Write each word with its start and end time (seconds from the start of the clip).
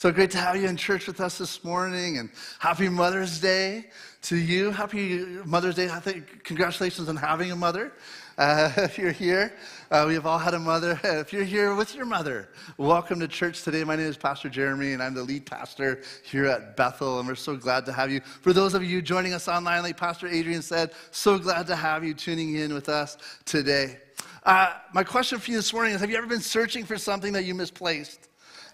So 0.00 0.12
great 0.12 0.30
to 0.30 0.38
have 0.38 0.54
you 0.54 0.68
in 0.68 0.76
church 0.76 1.08
with 1.08 1.20
us 1.20 1.38
this 1.38 1.64
morning, 1.64 2.18
and 2.18 2.30
happy 2.60 2.88
Mother's 2.88 3.40
Day 3.40 3.86
to 4.22 4.36
you. 4.36 4.70
Happy 4.70 5.24
Mother's 5.44 5.74
Day. 5.74 5.90
I 5.90 5.98
think 5.98 6.44
congratulations 6.44 7.08
on 7.08 7.16
having 7.16 7.50
a 7.50 7.56
mother. 7.56 7.92
Uh, 8.38 8.70
if 8.76 8.96
you're 8.96 9.10
here, 9.10 9.52
uh, 9.90 10.04
we 10.06 10.14
have 10.14 10.24
all 10.24 10.38
had 10.38 10.54
a 10.54 10.58
mother. 10.60 11.00
If 11.04 11.32
you're 11.32 11.42
here 11.42 11.74
with 11.74 11.96
your 11.96 12.06
mother, 12.06 12.48
welcome 12.76 13.18
to 13.18 13.26
church 13.26 13.64
today. 13.64 13.82
My 13.82 13.96
name 13.96 14.06
is 14.06 14.16
Pastor 14.16 14.48
Jeremy, 14.48 14.92
and 14.92 15.02
I'm 15.02 15.14
the 15.14 15.24
lead 15.24 15.46
pastor 15.46 16.00
here 16.22 16.46
at 16.46 16.76
Bethel, 16.76 17.18
and 17.18 17.26
we're 17.26 17.34
so 17.34 17.56
glad 17.56 17.84
to 17.86 17.92
have 17.92 18.08
you. 18.08 18.20
For 18.20 18.52
those 18.52 18.74
of 18.74 18.84
you 18.84 19.02
joining 19.02 19.34
us 19.34 19.48
online, 19.48 19.82
like 19.82 19.96
Pastor 19.96 20.28
Adrian 20.28 20.62
said, 20.62 20.92
so 21.10 21.40
glad 21.40 21.66
to 21.66 21.74
have 21.74 22.04
you 22.04 22.14
tuning 22.14 22.54
in 22.54 22.72
with 22.72 22.88
us 22.88 23.16
today. 23.44 23.98
Uh, 24.44 24.74
my 24.94 25.02
question 25.02 25.40
for 25.40 25.50
you 25.50 25.56
this 25.56 25.72
morning 25.72 25.94
is 25.94 26.00
Have 26.00 26.08
you 26.08 26.16
ever 26.16 26.28
been 26.28 26.38
searching 26.38 26.84
for 26.84 26.96
something 26.96 27.32
that 27.32 27.46
you 27.46 27.56
misplaced? 27.56 28.27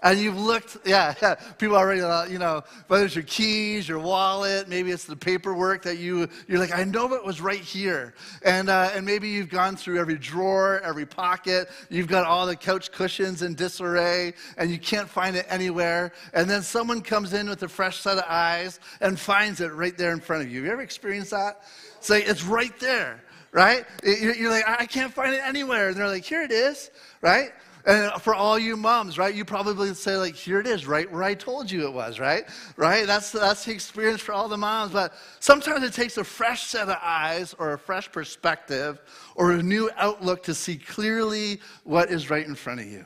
And 0.05 0.21
you've 0.21 0.39
looked, 0.39 0.77
yeah, 0.85 1.15
yeah, 1.21 1.35
people 1.59 1.77
already, 1.77 2.03
uh, 2.03 2.27
you 2.27 2.39
know, 2.39 2.63
whether 2.87 3.07
it's 3.07 3.17
your 3.17 3.25
keys, 3.25 3.89
your 3.89 3.99
wallet, 3.99 4.69
maybe 4.69 4.91
it's 4.91 5.07
the 5.07 5.17
paperwork 5.17 5.83
that 5.83 5.99
you, 5.99 6.29
you're 6.47 6.61
like, 6.61 6.75
I 6.75 6.85
know 6.85 7.13
it 7.15 7.25
was 7.25 7.41
right 7.41 7.61
here. 7.61 8.15
And, 8.43 8.69
uh, 8.69 8.91
and 8.95 9.05
maybe 9.05 9.29
you've 9.29 9.49
gone 9.49 9.77
through 9.77 9.99
every 9.99 10.19
drawer, 10.19 10.81
every 10.85 11.07
pocket, 11.07 11.69
you've 11.89 12.07
got 12.07 12.27
all 12.27 12.47
the 12.47 12.55
couch 12.55 12.93
cushions 12.93 13.43
in 13.43 13.55
disarray, 13.55 14.35
and 14.59 14.71
you 14.71 14.79
can't 14.79 15.09
find 15.09 15.35
it 15.35 15.47
anywhere. 15.49 16.13
And 16.35 16.49
then 16.49 16.63
someone 16.63 17.01
comes 17.01 17.33
in 17.33 17.49
with 17.49 17.63
a 17.63 17.69
fresh 17.69 18.01
set 18.01 18.19
of 18.19 18.25
eyes 18.29 18.79
and 19.01 19.19
finds 19.19 19.61
it 19.61 19.73
right 19.73 19.97
there 19.97 20.13
in 20.13 20.21
front 20.21 20.43
of 20.43 20.51
you. 20.51 20.59
Have 20.59 20.67
you 20.67 20.73
ever 20.73 20.83
experienced 20.83 21.31
that? 21.31 21.63
It's 21.97 22.11
like, 22.11 22.29
it's 22.29 22.45
right 22.45 22.79
there 22.79 23.21
right? 23.55 23.87
You're 24.03 24.51
like, 24.51 24.69
I 24.69 24.85
can't 24.85 25.13
find 25.13 25.33
it 25.33 25.41
anywhere. 25.45 25.89
And 25.89 25.97
they're 25.97 26.09
like, 26.09 26.25
here 26.25 26.43
it 26.43 26.51
is, 26.51 26.91
right? 27.21 27.53
And 27.87 28.11
for 28.23 28.35
all 28.35 28.59
you 28.59 28.79
moms, 28.79 29.19
right, 29.19 29.35
you 29.35 29.45
probably 29.45 29.93
say, 29.93 30.17
like, 30.17 30.35
here 30.35 30.59
it 30.59 30.67
is, 30.67 30.87
right 30.87 31.11
where 31.11 31.23
I 31.23 31.35
told 31.35 31.71
you 31.71 31.87
it 31.87 31.93
was, 31.93 32.19
right? 32.19 32.45
Right? 32.77 33.07
That's, 33.07 33.31
that's 33.31 33.67
the 33.67 33.73
experience 33.73 34.23
for 34.23 34.33
all 34.33 34.49
the 34.49 34.57
moms. 34.57 34.93
But 34.93 35.13
sometimes 35.39 35.85
it 35.85 35.93
takes 35.93 36.17
a 36.17 36.25
fresh 36.25 36.65
set 36.65 36.89
of 36.89 36.97
eyes 37.03 37.55
or 37.59 37.75
a 37.75 37.79
fresh 37.79 38.11
perspective 38.11 39.01
or 39.35 39.53
a 39.53 39.63
new 39.63 39.91
outlook 39.97 40.43
to 40.45 40.55
see 40.55 40.77
clearly 40.77 41.61
what 41.85 42.11
is 42.11 42.31
right 42.31 42.47
in 42.47 42.55
front 42.55 42.81
of 42.81 42.87
you. 42.87 43.05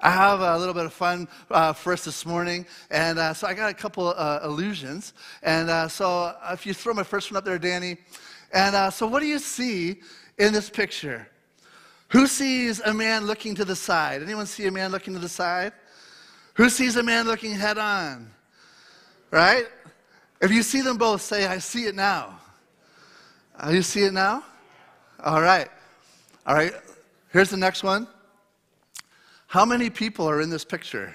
I 0.00 0.10
have 0.10 0.40
a 0.40 0.56
little 0.58 0.74
bit 0.74 0.86
of 0.86 0.92
fun 0.92 1.28
uh, 1.50 1.72
for 1.72 1.92
us 1.92 2.04
this 2.04 2.26
morning. 2.26 2.66
And 2.90 3.20
uh, 3.20 3.34
so 3.34 3.46
I 3.46 3.54
got 3.54 3.70
a 3.70 3.74
couple 3.74 4.14
uh, 4.16 4.40
illusions. 4.42 5.12
And 5.42 5.70
uh, 5.70 5.86
so 5.86 6.34
if 6.50 6.66
you 6.66 6.74
throw 6.74 6.92
my 6.92 7.04
first 7.04 7.30
one 7.30 7.38
up 7.38 7.44
there, 7.44 7.58
Danny. 7.58 7.98
And 8.52 8.74
uh, 8.74 8.90
so 8.90 9.06
what 9.06 9.20
do 9.20 9.26
you 9.26 9.38
see 9.38 10.00
in 10.38 10.52
this 10.52 10.70
picture? 10.70 11.28
Who 12.08 12.26
sees 12.26 12.80
a 12.80 12.94
man 12.94 13.26
looking 13.26 13.54
to 13.56 13.64
the 13.64 13.76
side? 13.76 14.22
Anyone 14.22 14.46
see 14.46 14.66
a 14.66 14.70
man 14.70 14.90
looking 14.90 15.12
to 15.14 15.20
the 15.20 15.28
side? 15.28 15.72
Who 16.54 16.70
sees 16.70 16.96
a 16.96 17.02
man 17.02 17.26
looking 17.26 17.52
head 17.52 17.76
on? 17.78 18.30
Right? 19.30 19.66
If 20.40 20.50
you 20.50 20.62
see 20.62 20.80
them 20.80 20.96
both, 20.96 21.20
say, 21.20 21.46
I 21.46 21.58
see 21.58 21.84
it 21.84 21.94
now. 21.94 22.40
Uh, 23.58 23.70
you 23.70 23.82
see 23.82 24.04
it 24.04 24.12
now? 24.12 24.42
All 25.22 25.42
right. 25.42 25.68
All 26.46 26.54
right. 26.54 26.72
Here's 27.30 27.50
the 27.50 27.56
next 27.56 27.82
one. 27.82 28.06
How 29.46 29.64
many 29.64 29.90
people 29.90 30.28
are 30.28 30.40
in 30.40 30.48
this 30.48 30.64
picture? 30.64 31.14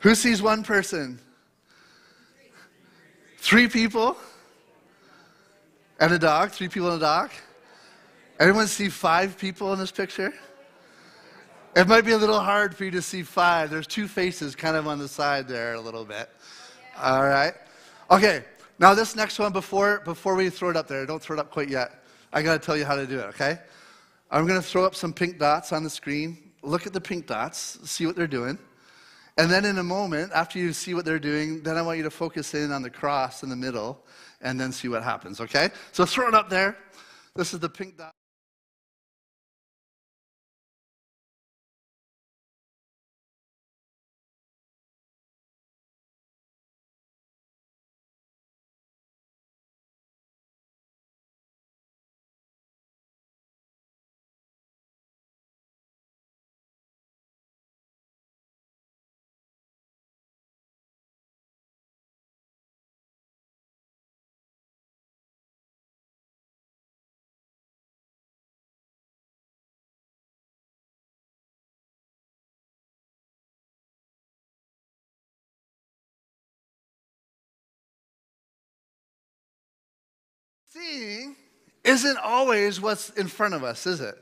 Who 0.00 0.14
sees 0.14 0.40
one 0.40 0.62
person? 0.62 1.18
Three 3.38 3.68
people? 3.68 4.16
And 5.98 6.12
a 6.12 6.18
dog? 6.18 6.52
Three 6.52 6.68
people 6.68 6.90
and 6.90 6.98
a 6.98 7.04
dog? 7.04 7.30
Anyone 8.40 8.66
see 8.68 8.88
five 8.88 9.36
people 9.36 9.72
in 9.74 9.78
this 9.78 9.92
picture? 9.92 10.32
It 11.76 11.86
might 11.86 12.06
be 12.06 12.12
a 12.12 12.18
little 12.18 12.40
hard 12.40 12.74
for 12.74 12.86
you 12.86 12.90
to 12.92 13.02
see 13.02 13.22
five. 13.22 13.68
There's 13.68 13.86
two 13.86 14.08
faces 14.08 14.56
kind 14.56 14.76
of 14.76 14.88
on 14.88 14.98
the 14.98 15.08
side 15.08 15.46
there 15.46 15.74
a 15.74 15.80
little 15.80 16.06
bit. 16.06 16.30
All 16.98 17.22
right. 17.22 17.52
Okay. 18.10 18.42
Now 18.78 18.94
this 18.94 19.14
next 19.14 19.38
one 19.38 19.52
before 19.52 20.00
before 20.06 20.34
we 20.34 20.48
throw 20.48 20.70
it 20.70 20.76
up 20.76 20.88
there, 20.88 21.04
don't 21.04 21.20
throw 21.20 21.36
it 21.36 21.40
up 21.40 21.50
quite 21.50 21.68
yet. 21.68 22.02
I 22.32 22.40
got 22.40 22.54
to 22.54 22.64
tell 22.64 22.78
you 22.78 22.86
how 22.86 22.96
to 22.96 23.06
do 23.06 23.18
it, 23.18 23.26
okay? 23.26 23.58
I'm 24.30 24.46
going 24.46 24.60
to 24.60 24.66
throw 24.66 24.84
up 24.86 24.94
some 24.94 25.12
pink 25.12 25.38
dots 25.38 25.72
on 25.72 25.82
the 25.82 25.90
screen. 25.90 26.38
Look 26.62 26.86
at 26.86 26.92
the 26.92 27.00
pink 27.00 27.26
dots, 27.26 27.78
see 27.84 28.06
what 28.06 28.16
they're 28.16 28.26
doing. 28.26 28.58
And 29.36 29.50
then 29.50 29.64
in 29.64 29.78
a 29.78 29.82
moment, 29.82 30.32
after 30.32 30.58
you 30.58 30.72
see 30.72 30.94
what 30.94 31.04
they're 31.04 31.18
doing, 31.18 31.62
then 31.62 31.76
I 31.76 31.82
want 31.82 31.98
you 31.98 32.04
to 32.04 32.10
focus 32.10 32.54
in 32.54 32.72
on 32.72 32.82
the 32.82 32.90
cross 32.90 33.42
in 33.42 33.48
the 33.48 33.56
middle 33.56 34.02
and 34.40 34.58
then 34.58 34.72
see 34.72 34.88
what 34.88 35.02
happens, 35.02 35.40
okay? 35.40 35.70
So 35.92 36.04
throw 36.04 36.28
it 36.28 36.34
up 36.34 36.48
there. 36.48 36.76
This 37.34 37.52
is 37.52 37.60
the 37.60 37.68
pink 37.68 37.98
dot. 37.98 38.14
Seeing 80.72 81.34
isn't 81.82 82.18
always 82.18 82.80
what's 82.80 83.10
in 83.10 83.26
front 83.26 83.54
of 83.54 83.64
us, 83.64 83.86
is 83.86 84.00
it? 84.00 84.14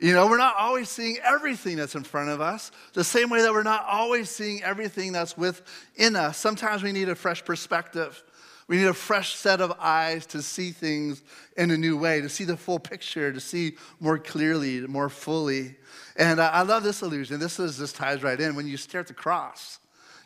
You 0.00 0.14
know, 0.14 0.26
we're 0.26 0.38
not 0.38 0.56
always 0.58 0.88
seeing 0.88 1.18
everything 1.22 1.76
that's 1.76 1.94
in 1.94 2.04
front 2.04 2.30
of 2.30 2.40
us, 2.40 2.72
the 2.94 3.04
same 3.04 3.28
way 3.28 3.42
that 3.42 3.52
we're 3.52 3.62
not 3.62 3.84
always 3.84 4.30
seeing 4.30 4.62
everything 4.62 5.12
that's 5.12 5.36
within 5.36 6.16
us. 6.16 6.38
Sometimes 6.38 6.82
we 6.82 6.90
need 6.92 7.10
a 7.10 7.14
fresh 7.14 7.44
perspective. 7.44 8.22
We 8.66 8.78
need 8.78 8.86
a 8.86 8.94
fresh 8.94 9.36
set 9.36 9.60
of 9.60 9.72
eyes 9.78 10.24
to 10.26 10.40
see 10.40 10.70
things 10.70 11.22
in 11.58 11.70
a 11.70 11.76
new 11.76 11.98
way, 11.98 12.22
to 12.22 12.30
see 12.30 12.44
the 12.44 12.56
full 12.56 12.78
picture, 12.78 13.30
to 13.30 13.40
see 13.40 13.76
more 14.00 14.18
clearly, 14.18 14.80
more 14.86 15.10
fully. 15.10 15.76
And 16.16 16.40
I 16.40 16.62
love 16.62 16.82
this 16.82 17.02
illusion. 17.02 17.40
This 17.40 17.60
is 17.60 17.76
this 17.76 17.92
ties 17.92 18.22
right 18.22 18.40
in. 18.40 18.56
When 18.56 18.66
you 18.66 18.78
stare 18.78 19.02
at 19.02 19.06
the 19.06 19.14
cross, 19.14 19.80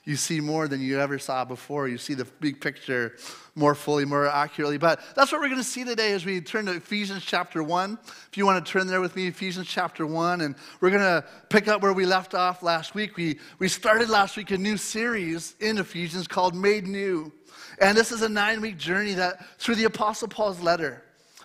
you 0.09 0.17
see 0.17 0.41
more 0.41 0.69
than 0.69 0.81
you 0.81 0.99
ever 0.99 1.19
saw 1.19 1.45
before. 1.45 1.87
You 1.87 1.99
see 1.99 2.15
the 2.15 2.25
big 2.25 2.63
picture 2.63 3.17
more 3.55 3.75
fully, 3.75 4.07
more 4.07 4.27
accurately. 4.27 4.79
But 4.79 5.01
that's 5.15 5.31
what 5.31 5.43
we're 5.43 5.49
going 5.49 5.61
to 5.61 5.65
see 5.65 5.85
today 5.85 6.13
as 6.13 6.25
we 6.25 6.41
turn 6.41 6.65
to 6.65 6.73
Ephesians 6.73 7.27
chapter 7.27 7.63
1. 7.63 7.99
If 8.31 8.39
you 8.39 8.47
want 8.47 8.65
to 8.65 8.73
turn 8.73 8.87
there 8.87 9.03
with 9.03 9.15
me, 9.15 9.27
Ephesians 9.27 9.69
chapter 9.69 10.07
1, 10.07 10.41
and 10.41 10.55
we're 10.81 10.89
going 10.89 11.03
to 11.03 11.27
pick 11.51 11.69
up 11.69 11.83
where 11.83 11.93
we 11.93 12.07
left 12.07 12.35
off 12.35 12.63
last 12.63 12.95
week. 12.95 13.19
We, 13.19 13.39
we 13.59 13.69
started 13.69 14.09
last 14.09 14.39
week 14.39 14.51
a 14.51 14.57
new 14.57 14.79
series 14.79 15.55
in 15.61 15.77
Ephesians 15.77 16.27
called 16.27 16.55
Made 16.55 16.87
New. 16.87 17.31
And 17.79 17.95
this 17.95 18.11
is 18.11 18.23
a 18.23 18.31
nine 18.31 18.63
week 18.63 18.79
journey 18.79 19.13
that 19.13 19.45
through 19.59 19.75
the 19.75 19.85
Apostle 19.85 20.29
Paul's 20.29 20.61
letter. 20.61 21.03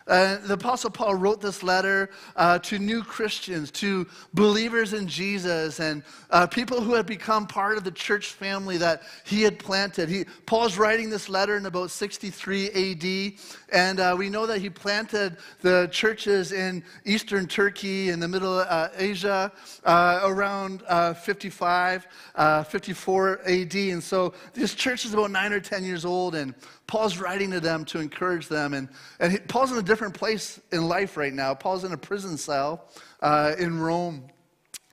Uh, 0.07 0.37
the 0.45 0.55
Apostle 0.55 0.89
Paul 0.89 1.15
wrote 1.15 1.39
this 1.39 1.63
letter 1.63 2.09
uh, 2.35 2.59
to 2.59 2.77
new 2.77 3.03
Christians, 3.03 3.71
to 3.71 4.05
believers 4.33 4.93
in 4.93 5.07
Jesus, 5.07 5.79
and 5.79 6.03
uh, 6.29 6.45
people 6.47 6.81
who 6.81 6.93
had 6.93 7.05
become 7.05 7.47
part 7.47 7.77
of 7.77 7.83
the 7.83 7.91
church 7.91 8.33
family 8.33 8.77
that 8.77 9.03
he 9.25 9.41
had 9.41 9.57
planted. 9.59 10.09
He, 10.09 10.25
Paul's 10.45 10.77
writing 10.77 11.09
this 11.09 11.29
letter 11.29 11.55
in 11.55 11.65
about 11.65 11.91
63 11.91 12.69
AD, 12.69 13.33
and 13.71 13.99
uh, 13.99 14.15
we 14.17 14.29
know 14.29 14.45
that 14.45 14.59
he 14.59 14.69
planted 14.69 15.37
the 15.61 15.87
churches 15.91 16.51
in 16.51 16.83
eastern 17.05 17.47
Turkey, 17.47 18.09
in 18.09 18.19
the 18.19 18.27
middle 18.27 18.59
uh, 18.59 18.89
Asia, 18.97 19.51
uh, 19.85 20.19
around 20.23 20.83
55, 21.17 22.07
54 22.67 23.39
AD. 23.45 23.75
And 23.75 24.03
so 24.03 24.33
this 24.53 24.75
church 24.75 25.05
is 25.05 25.13
about 25.13 25.31
nine 25.31 25.53
or 25.53 25.59
10 25.59 25.83
years 25.83 26.03
old, 26.03 26.35
and 26.35 26.53
Paul's 26.87 27.17
writing 27.17 27.51
to 27.51 27.59
them 27.59 27.85
to 27.85 27.99
encourage 27.99 28.47
them. 28.47 28.73
And, 28.73 28.89
and 29.19 29.47
Paul's 29.47 29.71
in 29.71 29.77
a 29.77 29.83
different 29.83 30.13
place 30.13 30.59
in 30.71 30.87
life 30.87 31.17
right 31.17 31.33
now. 31.33 31.53
Paul's 31.53 31.83
in 31.83 31.93
a 31.93 31.97
prison 31.97 32.37
cell 32.37 32.89
uh, 33.21 33.55
in 33.57 33.79
Rome. 33.79 34.27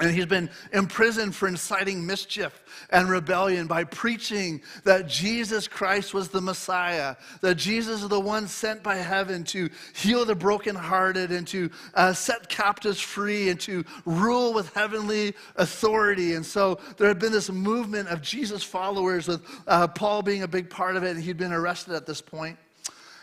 And 0.00 0.10
he's 0.10 0.24
been 0.24 0.48
imprisoned 0.72 1.34
for 1.34 1.46
inciting 1.46 2.06
mischief 2.06 2.64
and 2.88 3.10
rebellion 3.10 3.66
by 3.66 3.84
preaching 3.84 4.62
that 4.84 5.06
Jesus 5.06 5.68
Christ 5.68 6.14
was 6.14 6.30
the 6.30 6.40
Messiah, 6.40 7.16
that 7.42 7.56
Jesus 7.56 8.02
is 8.02 8.08
the 8.08 8.18
one 8.18 8.48
sent 8.48 8.82
by 8.82 8.96
heaven 8.96 9.44
to 9.44 9.68
heal 9.94 10.24
the 10.24 10.34
brokenhearted 10.34 11.30
and 11.30 11.46
to 11.48 11.70
uh, 11.92 12.14
set 12.14 12.48
captives 12.48 12.98
free 12.98 13.50
and 13.50 13.60
to 13.60 13.84
rule 14.06 14.54
with 14.54 14.72
heavenly 14.72 15.34
authority. 15.56 16.32
And 16.32 16.46
so 16.46 16.80
there 16.96 17.08
had 17.08 17.18
been 17.18 17.32
this 17.32 17.50
movement 17.50 18.08
of 18.08 18.22
Jesus 18.22 18.62
followers, 18.62 19.28
with 19.28 19.44
uh, 19.66 19.86
Paul 19.86 20.22
being 20.22 20.42
a 20.42 20.48
big 20.48 20.70
part 20.70 20.96
of 20.96 21.02
it, 21.02 21.14
and 21.14 21.22
he'd 21.22 21.36
been 21.36 21.52
arrested 21.52 21.94
at 21.94 22.06
this 22.06 22.22
point. 22.22 22.56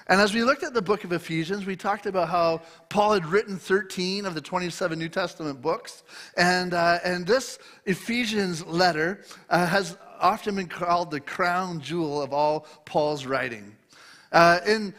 And 0.09 0.21
as 0.21 0.33
we 0.33 0.43
looked 0.43 0.63
at 0.63 0.73
the 0.73 0.81
book 0.81 1.03
of 1.03 1.11
Ephesians, 1.11 1.65
we 1.65 1.75
talked 1.75 2.05
about 2.05 2.29
how 2.29 2.61
Paul 2.87 3.13
had 3.13 3.25
written 3.25 3.57
13 3.57 4.25
of 4.25 4.35
the 4.35 4.41
27 4.41 4.97
New 4.97 5.09
Testament 5.09 5.61
books. 5.61 6.03
And, 6.37 6.73
uh, 6.73 6.99
and 7.03 7.27
this 7.27 7.59
Ephesians 7.85 8.65
letter 8.65 9.21
uh, 9.49 9.65
has 9.67 9.97
often 10.19 10.55
been 10.55 10.67
called 10.67 11.11
the 11.11 11.19
crown 11.19 11.81
jewel 11.81 12.21
of 12.21 12.31
all 12.31 12.61
Paul's 12.85 13.25
writing. 13.25 13.75
Uh, 14.31 14.59
in 14.65 14.93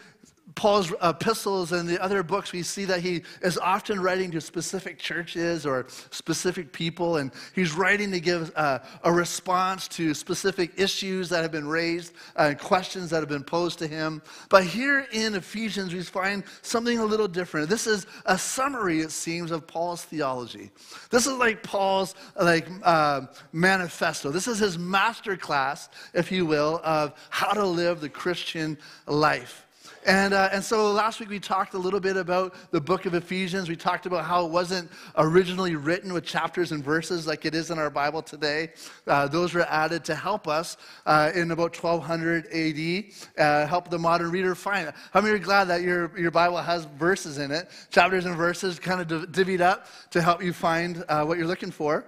Paul's 0.59 0.93
epistles 1.05 1.71
and 1.71 1.89
the 1.89 2.03
other 2.03 2.25
books, 2.25 2.51
we 2.51 2.65
see 2.65 2.85
that 2.87 3.01
he 3.01 3.23
is 3.43 3.57
often 3.59 4.01
writing 4.01 4.33
to 4.33 4.41
specific 4.41 4.99
churches 4.99 5.65
or 5.65 5.87
specific 6.11 6.73
people, 6.73 7.19
and 7.19 7.31
he's 7.55 7.75
writing 7.75 8.11
to 8.11 8.19
give 8.19 8.51
uh, 8.57 8.81
a 9.05 9.13
response 9.13 9.87
to 9.87 10.13
specific 10.15 10.73
issues 10.77 11.29
that 11.29 11.43
have 11.43 11.53
been 11.53 11.69
raised 11.69 12.13
and 12.35 12.57
uh, 12.57 12.59
questions 12.59 13.09
that 13.11 13.21
have 13.21 13.29
been 13.29 13.45
posed 13.45 13.79
to 13.79 13.87
him. 13.87 14.21
But 14.49 14.65
here 14.65 15.07
in 15.13 15.37
Ephesians, 15.37 15.95
we 15.95 16.03
find 16.03 16.43
something 16.63 16.99
a 16.99 17.05
little 17.05 17.29
different. 17.29 17.69
This 17.69 17.87
is 17.87 18.09
a 18.27 18.37
summary, 18.37 18.99
it 18.99 19.13
seems, 19.13 19.53
of 19.53 19.65
Paul's 19.65 20.03
theology. 20.03 20.73
This 21.11 21.29
is 21.29 21.35
like 21.35 21.63
Paul's 21.63 22.17
like 22.35 22.67
uh, 22.83 23.27
manifesto. 23.53 24.33
This 24.33 24.49
is 24.49 24.59
his 24.59 24.77
master 24.77 25.37
class, 25.37 25.89
if 26.15 26.33
you 26.33 26.47
will, 26.47 26.81
of 26.83 27.15
how 27.31 27.53
to 27.53 27.65
live 27.65 28.01
the 28.01 28.09
Christian 28.09 28.77
life. 29.07 29.67
And, 30.09 30.33
uh, 30.33 30.49
and 30.55 30.65
so 30.65 30.91
last 30.91 31.21
week 31.21 31.29
we 31.29 31.39
talked 31.39 31.75
a 31.75 31.79
little 31.79 32.01
bit 32.01 32.17
about 32.17 32.55
the 32.71 32.81
book 32.81 33.05
of 33.05 33.13
Ephesians. 33.13 33.69
We 33.69 33.77
talked 33.77 34.07
about 34.07 34.25
how 34.25 34.47
it 34.47 34.51
wasn't 34.51 34.91
originally 35.19 35.77
written 35.77 36.15
with 36.15 36.25
chapters 36.25 36.73
and 36.73 36.83
verses 36.83 37.27
like 37.27 37.45
it 37.45 37.55
is 37.55 37.71
in 37.71 37.79
our 37.79 37.91
Bible 37.91 38.23
today. 38.23 38.71
Uh, 39.07 39.29
those 39.29 39.53
were 39.53 39.67
added 39.69 40.07
to 40.07 40.15
help 40.15 40.49
us 40.49 40.79
uh, 41.05 41.31
in 41.35 41.51
about 41.51 41.77
1200 41.77 42.47
AD, 42.47 43.05
uh, 43.37 43.67
help 43.67 43.91
the 43.91 43.99
modern 43.99 44.31
reader 44.31 44.55
find 44.55 44.89
it. 44.89 44.95
How 45.13 45.21
many 45.21 45.35
are 45.35 45.39
glad 45.39 45.65
that 45.65 45.83
your, 45.83 46.19
your 46.19 46.31
Bible 46.31 46.57
has 46.57 46.87
verses 46.99 47.37
in 47.37 47.51
it, 47.51 47.69
chapters 47.91 48.25
and 48.25 48.35
verses 48.35 48.79
kind 48.79 49.03
of 49.03 49.31
divvied 49.31 49.61
up 49.61 49.89
to 50.13 50.23
help 50.23 50.43
you 50.43 50.55
find 50.55 51.05
uh, 51.11 51.23
what 51.27 51.37
you're 51.37 51.47
looking 51.47 51.71
for? 51.71 52.07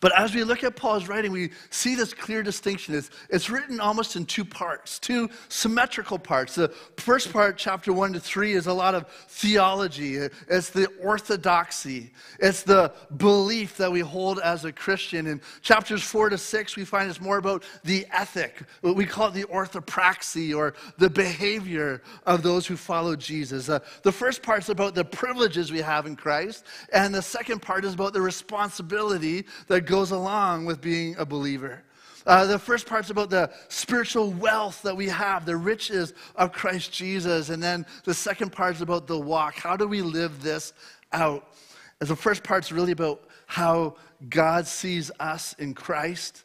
But 0.00 0.18
as 0.18 0.34
we 0.34 0.44
look 0.44 0.64
at 0.64 0.76
Paul's 0.76 1.08
writing, 1.08 1.32
we 1.32 1.50
see 1.70 1.94
this 1.94 2.14
clear 2.14 2.42
distinction. 2.42 2.94
It's, 2.94 3.10
it's 3.30 3.50
written 3.50 3.80
almost 3.80 4.16
in 4.16 4.26
two 4.26 4.44
parts, 4.44 4.98
two 4.98 5.28
symmetrical 5.48 6.18
parts. 6.18 6.54
The 6.54 6.68
first 6.96 7.32
part, 7.32 7.56
chapter 7.56 7.92
1 7.92 8.12
to 8.14 8.20
3, 8.20 8.52
is 8.52 8.66
a 8.66 8.72
lot 8.72 8.94
of 8.94 9.06
theology, 9.28 10.16
it's 10.16 10.70
the 10.70 10.86
orthodoxy, 11.02 12.12
it's 12.38 12.62
the 12.62 12.92
belief 13.16 13.76
that 13.76 13.90
we 13.90 14.00
hold 14.00 14.38
as 14.40 14.64
a 14.64 14.72
Christian. 14.72 15.26
In 15.26 15.40
chapters 15.62 16.02
4 16.02 16.30
to 16.30 16.38
6, 16.38 16.76
we 16.76 16.84
find 16.84 17.08
it's 17.08 17.20
more 17.20 17.38
about 17.38 17.64
the 17.84 18.06
ethic. 18.12 18.62
We 18.82 19.06
call 19.06 19.28
it 19.28 19.34
the 19.34 19.44
orthopraxy 19.44 20.56
or 20.56 20.74
the 20.98 21.10
behavior 21.10 22.02
of 22.26 22.42
those 22.42 22.66
who 22.66 22.76
follow 22.76 23.16
Jesus. 23.16 23.68
Uh, 23.68 23.80
the 24.02 24.12
first 24.12 24.42
part 24.42 24.62
is 24.62 24.68
about 24.68 24.94
the 24.94 25.04
privileges 25.04 25.72
we 25.72 25.80
have 25.80 26.06
in 26.06 26.16
Christ, 26.16 26.64
and 26.92 27.14
the 27.14 27.22
second 27.22 27.60
part 27.60 27.84
is 27.84 27.94
about 27.94 28.12
the 28.12 28.20
responsibility 28.20 29.46
that 29.68 29.86
goes 29.86 30.10
along 30.10 30.64
with 30.64 30.80
being 30.80 31.14
a 31.18 31.24
believer. 31.24 31.82
Uh, 32.26 32.44
the 32.44 32.58
first 32.58 32.86
part's 32.86 33.08
about 33.08 33.30
the 33.30 33.50
spiritual 33.68 34.30
wealth 34.32 34.82
that 34.82 34.94
we 34.94 35.06
have, 35.06 35.46
the 35.46 35.56
riches 35.56 36.12
of 36.36 36.52
Christ 36.52 36.92
Jesus. 36.92 37.48
And 37.48 37.62
then 37.62 37.86
the 38.04 38.12
second 38.12 38.52
part's 38.52 38.82
about 38.82 39.06
the 39.06 39.18
walk. 39.18 39.54
How 39.54 39.76
do 39.76 39.88
we 39.88 40.02
live 40.02 40.42
this 40.42 40.74
out? 41.12 41.54
And 42.00 42.08
the 42.08 42.16
first 42.16 42.44
part's 42.44 42.70
really 42.70 42.92
about 42.92 43.22
how 43.46 43.96
God 44.28 44.66
sees 44.66 45.10
us 45.18 45.54
in 45.58 45.72
Christ. 45.72 46.44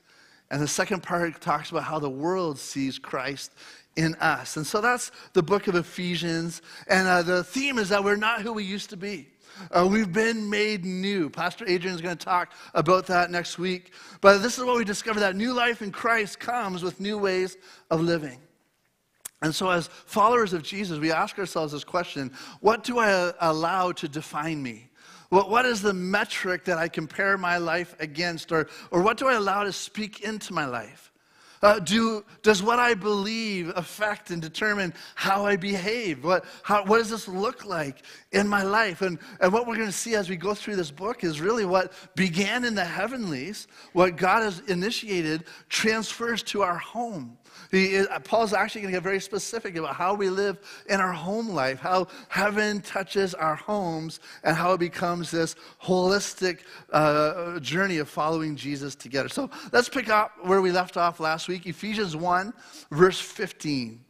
And 0.51 0.61
the 0.61 0.67
second 0.67 1.03
part 1.03 1.41
talks 1.41 1.71
about 1.71 1.83
how 1.83 1.99
the 1.99 2.09
world 2.09 2.57
sees 2.57 2.97
Christ 2.97 3.51
in 3.97 4.15
us. 4.15 4.55
And 4.55 4.65
so 4.65 4.79
that's 4.79 5.11
the 5.33 5.43
book 5.43 5.67
of 5.67 5.75
Ephesians. 5.75 6.61
And 6.87 7.07
uh, 7.07 7.23
the 7.23 7.43
theme 7.43 7.77
is 7.77 7.89
that 7.89 8.03
we're 8.03 8.15
not 8.15 8.41
who 8.41 8.53
we 8.53 8.63
used 8.63 8.89
to 8.91 8.97
be. 8.97 9.32
Uh, 9.71 9.87
we've 9.89 10.11
been 10.11 10.49
made 10.49 10.85
new. 10.85 11.29
Pastor 11.29 11.65
Adrian 11.67 11.95
is 11.95 12.01
going 12.01 12.17
to 12.17 12.25
talk 12.25 12.53
about 12.73 13.07
that 13.07 13.31
next 13.31 13.57
week. 13.57 13.93
But 14.21 14.39
this 14.39 14.57
is 14.57 14.63
what 14.63 14.77
we 14.77 14.83
discover 14.83 15.19
that 15.21 15.35
new 15.35 15.53
life 15.53 15.81
in 15.81 15.91
Christ 15.91 16.39
comes 16.39 16.83
with 16.83 16.99
new 16.99 17.17
ways 17.17 17.57
of 17.89 18.01
living. 18.01 18.39
And 19.41 19.53
so, 19.53 19.69
as 19.69 19.87
followers 19.87 20.53
of 20.53 20.63
Jesus, 20.63 20.99
we 20.99 21.11
ask 21.11 21.37
ourselves 21.37 21.73
this 21.73 21.83
question 21.83 22.31
What 22.61 22.83
do 22.83 22.99
I 22.99 23.33
allow 23.39 23.91
to 23.93 24.07
define 24.07 24.63
me? 24.63 24.89
What, 25.29 25.49
what 25.49 25.65
is 25.65 25.81
the 25.81 25.93
metric 25.93 26.65
that 26.65 26.77
I 26.77 26.87
compare 26.87 27.37
my 27.37 27.57
life 27.57 27.95
against? 27.99 28.51
Or, 28.51 28.67
or 28.91 29.01
what 29.01 29.17
do 29.17 29.27
I 29.27 29.33
allow 29.33 29.63
to 29.63 29.73
speak 29.73 30.21
into 30.21 30.53
my 30.53 30.65
life? 30.65 31.12
Uh, 31.63 31.79
do, 31.79 32.25
does 32.41 32.61
what 32.61 32.77
I 32.77 32.93
believe 32.93 33.71
affect 33.77 34.31
and 34.31 34.41
determine 34.41 34.93
how 35.15 35.45
I 35.45 35.55
behave? 35.55 36.21
What, 36.21 36.43
how, 36.61 36.83
what 36.83 36.97
does 36.97 37.09
this 37.09 37.25
look 37.25 37.65
like 37.65 38.03
in 38.33 38.49
my 38.49 38.63
life? 38.63 39.01
And, 39.01 39.17
and 39.39 39.53
what 39.53 39.65
we're 39.65 39.77
going 39.77 39.87
to 39.87 39.93
see 39.93 40.15
as 40.15 40.29
we 40.29 40.35
go 40.35 40.53
through 40.53 40.75
this 40.75 40.91
book 40.91 41.23
is 41.23 41.39
really 41.39 41.65
what 41.65 41.93
began 42.15 42.65
in 42.65 42.75
the 42.75 42.83
heavenlies, 42.83 43.67
what 43.93 44.17
God 44.17 44.43
has 44.43 44.59
initiated, 44.67 45.45
transfers 45.69 46.43
to 46.43 46.63
our 46.63 46.77
home. 46.77 47.37
He, 47.71 47.97
uh, 47.97 48.19
Paul's 48.19 48.53
actually 48.53 48.81
going 48.81 48.93
to 48.93 48.97
get 48.97 49.03
very 49.03 49.19
specific 49.19 49.75
about 49.75 49.95
how 49.95 50.13
we 50.13 50.29
live 50.29 50.59
in 50.89 50.99
our 50.99 51.11
home 51.11 51.49
life, 51.49 51.79
how 51.79 52.07
heaven 52.29 52.81
touches 52.81 53.33
our 53.33 53.55
homes, 53.55 54.19
and 54.43 54.55
how 54.55 54.73
it 54.73 54.79
becomes 54.79 55.31
this 55.31 55.55
holistic 55.83 56.59
uh, 56.91 57.59
journey 57.59 57.97
of 57.97 58.09
following 58.09 58.55
Jesus 58.55 58.95
together. 58.95 59.29
So 59.29 59.49
let's 59.71 59.89
pick 59.89 60.09
up 60.09 60.31
where 60.43 60.61
we 60.61 60.71
left 60.71 60.97
off 60.97 61.19
last 61.19 61.47
week 61.47 61.65
Ephesians 61.65 62.15
1, 62.15 62.53
verse 62.91 63.19
15. 63.19 64.03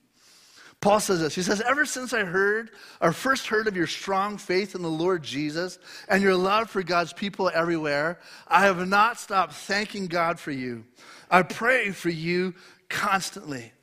Paul 0.83 0.99
says 0.99 1.21
this. 1.21 1.33
He 1.33 1.43
says, 1.43 1.61
Ever 1.61 1.85
since 1.85 2.11
I 2.11 2.25
heard, 2.25 2.71
or 2.99 3.13
first 3.13 3.47
heard 3.47 3.67
of 3.69 3.77
your 3.77 3.87
strong 3.87 4.37
faith 4.37 4.75
in 4.75 4.81
the 4.81 4.89
Lord 4.89 5.23
Jesus 5.23 5.79
and 6.09 6.21
your 6.21 6.35
love 6.35 6.69
for 6.69 6.83
God's 6.83 7.13
people 7.13 7.49
everywhere, 7.53 8.19
I 8.49 8.65
have 8.65 8.85
not 8.85 9.17
stopped 9.17 9.53
thanking 9.53 10.07
God 10.07 10.41
for 10.41 10.51
you. 10.51 10.83
I 11.31 11.43
pray 11.43 11.91
for 11.91 12.09
you 12.09 12.53
constantly. 12.93 13.73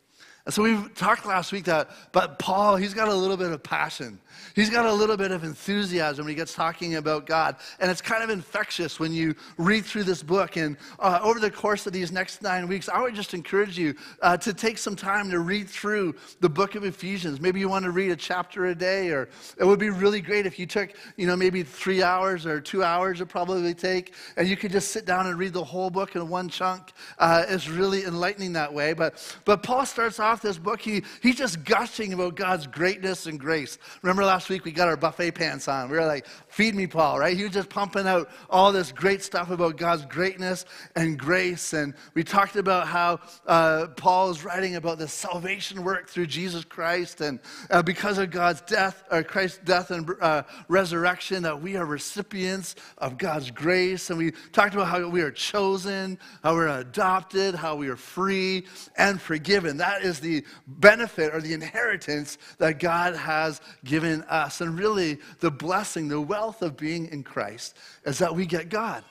And 0.51 0.55
so 0.57 0.65
we 0.65 0.89
talked 0.97 1.27
last 1.27 1.53
week 1.53 1.67
that, 1.67 1.91
but 2.11 2.41
Paul, 2.41 2.75
he's 2.75 2.93
got 2.93 3.07
a 3.07 3.15
little 3.15 3.37
bit 3.37 3.53
of 3.53 3.63
passion. 3.63 4.19
He's 4.57 4.69
got 4.69 4.85
a 4.85 4.93
little 4.93 5.17
bit 5.17 5.31
of 5.31 5.45
enthusiasm 5.45 6.25
when 6.25 6.31
he 6.31 6.35
gets 6.35 6.55
talking 6.55 6.97
about 6.97 7.25
God. 7.25 7.55
And 7.79 7.89
it's 7.89 8.03
kind 8.03 8.25
of 8.25 8.31
infectious 8.31 8.99
when 8.99 9.13
you 9.13 9.37
read 9.59 9.85
through 9.85 10.05
this 10.05 10.25
book. 10.25 10.57
And 10.57 10.77
uh, 10.99 11.21
over 11.23 11.39
the 11.39 11.53
course 11.53 11.87
of 11.87 11.93
these 11.93 12.11
next 12.11 12.43
nine 12.43 12.67
weeks, 12.67 12.89
I 12.89 13.01
would 13.01 13.15
just 13.15 13.33
encourage 13.33 13.79
you 13.79 13.95
uh, 14.23 14.37
to 14.39 14.53
take 14.53 14.79
some 14.79 14.97
time 14.97 15.31
to 15.31 15.39
read 15.39 15.69
through 15.69 16.17
the 16.41 16.49
book 16.49 16.75
of 16.75 16.85
Ephesians. 16.85 17.41
Maybe 17.41 17.61
you 17.61 17.69
want 17.69 17.85
to 17.85 17.93
read 17.93 18.11
a 18.11 18.17
chapter 18.17 18.67
a 18.67 18.75
day, 18.75 19.11
or 19.11 19.29
it 19.57 19.65
would 19.65 19.79
be 19.79 19.91
really 19.91 20.21
great 20.21 20.47
if 20.47 20.59
you 20.59 20.67
took, 20.67 20.91
you 21.17 21.29
know, 21.29 21.37
maybe 21.37 21.63
three 21.63 22.03
hours 22.03 22.45
or 22.45 22.61
two 22.61 22.83
hours, 22.83 23.21
it 23.21 23.27
probably 23.27 23.73
take, 23.73 24.15
and 24.37 24.49
you 24.49 24.57
could 24.57 24.73
just 24.73 24.91
sit 24.91 25.05
down 25.07 25.29
and 25.29 25.39
read 25.39 25.53
the 25.53 25.63
whole 25.63 25.91
book 25.91 26.17
in 26.17 26.29
one 26.29 26.49
chunk. 26.49 26.93
Uh, 27.19 27.45
it's 27.49 27.69
really 27.69 28.05
enlightening 28.05 28.53
that 28.55 28.73
way. 28.73 28.95
But, 28.95 29.39
but 29.45 29.63
Paul 29.63 29.87
starts 29.87 30.19
off 30.19 30.40
this 30.41 30.59
book, 30.59 30.81
he, 30.81 31.03
he's 31.23 31.37
just 31.37 31.65
gushing 31.65 32.13
about 32.13 32.35
God's 32.35 32.67
greatness 32.67 33.27
and 33.27 33.39
grace. 33.39 33.79
Remember 34.03 34.25
last 34.25 34.49
week 34.49 34.65
we 34.65 34.73
got 34.73 34.89
our 34.89 34.97
buffet 34.97 35.33
pants 35.33 35.69
on. 35.69 35.91
We 35.91 35.97
were 35.97 36.07
like, 36.07 36.27
feed 36.49 36.75
me, 36.75 36.87
Paul, 36.87 37.19
right? 37.19 37.37
He 37.37 37.43
was 37.43 37.53
just 37.53 37.69
pumping 37.69 38.07
out 38.07 38.31
all 38.49 38.73
this 38.73 38.93
great 38.93 39.23
stuff 39.23 39.51
about 39.51 39.77
God's 39.77 40.05
greatness 40.07 40.65
and 40.97 41.19
grace. 41.19 41.73
And 41.73 41.95
we 42.15 42.25
talked 42.25 42.57
about 42.57 42.87
how 42.87 43.21
uh, 43.47 43.89
Paul 43.97 44.31
is 44.31 44.45
writing 44.45 44.77
about 44.77 44.99
the 44.99 45.09
salvation 45.09 45.83
work 45.85 46.09
through 46.09 46.27
Jesus 46.27 46.65
Christ. 46.65 47.21
And 47.21 47.41
uh, 47.71 47.83
because 47.83 48.19
of 48.19 48.31
God's 48.31 48.61
death, 48.63 49.03
or 49.11 49.23
Christ's 49.23 49.61
death 49.65 49.91
and 49.91 50.09
uh, 50.21 50.43
resurrection, 50.69 51.43
that 51.43 51.61
we 51.61 51.77
are 51.77 51.87
recipients 51.87 52.77
of 52.99 53.19
God's 53.19 53.51
grace. 53.51 54.11
And 54.11 54.19
we 54.19 54.33
talked 54.53 54.75
about 54.75 54.89
how 54.89 55.09
we 55.09 55.23
are 55.23 55.31
chosen, 55.31 56.19
how 56.43 56.55
we're 56.55 56.69
adopted, 56.69 57.55
how 57.55 57.77
we 57.77 57.89
are 57.89 57.97
free 57.97 58.67
and 58.97 59.21
forgiven. 59.21 59.79
That 59.79 60.03
is 60.03 60.20
the 60.21 60.45
benefit 60.67 61.35
or 61.35 61.41
the 61.41 61.53
inheritance 61.53 62.39
that 62.59 62.79
God 62.79 63.17
has 63.17 63.61
given 63.85 64.23
us. 64.25 64.61
And 64.61 64.79
really, 64.79 65.19
the 65.41 65.51
blessing, 65.51 66.09
the 66.09 66.21
wealth 66.21 66.63
of 66.63 66.77
being 66.77 67.07
in 67.09 67.23
Christ 67.23 67.77
is 68.05 68.19
that 68.19 68.35
we 68.35 68.47
get 68.47 68.69
God. 68.69 69.05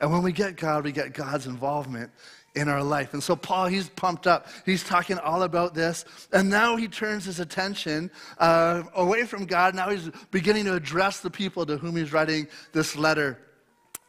And 0.00 0.10
when 0.10 0.22
we 0.22 0.32
get 0.32 0.56
God, 0.56 0.84
we 0.84 0.92
get 0.92 1.12
God's 1.12 1.46
involvement 1.46 2.10
in 2.54 2.68
our 2.68 2.82
life. 2.82 3.12
And 3.12 3.22
so 3.22 3.36
Paul, 3.36 3.66
he's 3.66 3.88
pumped 3.90 4.26
up. 4.26 4.48
He's 4.66 4.82
talking 4.82 5.18
all 5.18 5.44
about 5.44 5.74
this. 5.74 6.04
And 6.32 6.50
now 6.50 6.76
he 6.76 6.88
turns 6.88 7.24
his 7.24 7.38
attention 7.38 8.10
uh, 8.38 8.82
away 8.94 9.24
from 9.24 9.44
God. 9.44 9.74
Now 9.74 9.90
he's 9.90 10.10
beginning 10.30 10.64
to 10.64 10.74
address 10.74 11.20
the 11.20 11.30
people 11.30 11.64
to 11.66 11.76
whom 11.76 11.96
he's 11.96 12.12
writing 12.12 12.48
this 12.72 12.96
letter. 12.96 13.38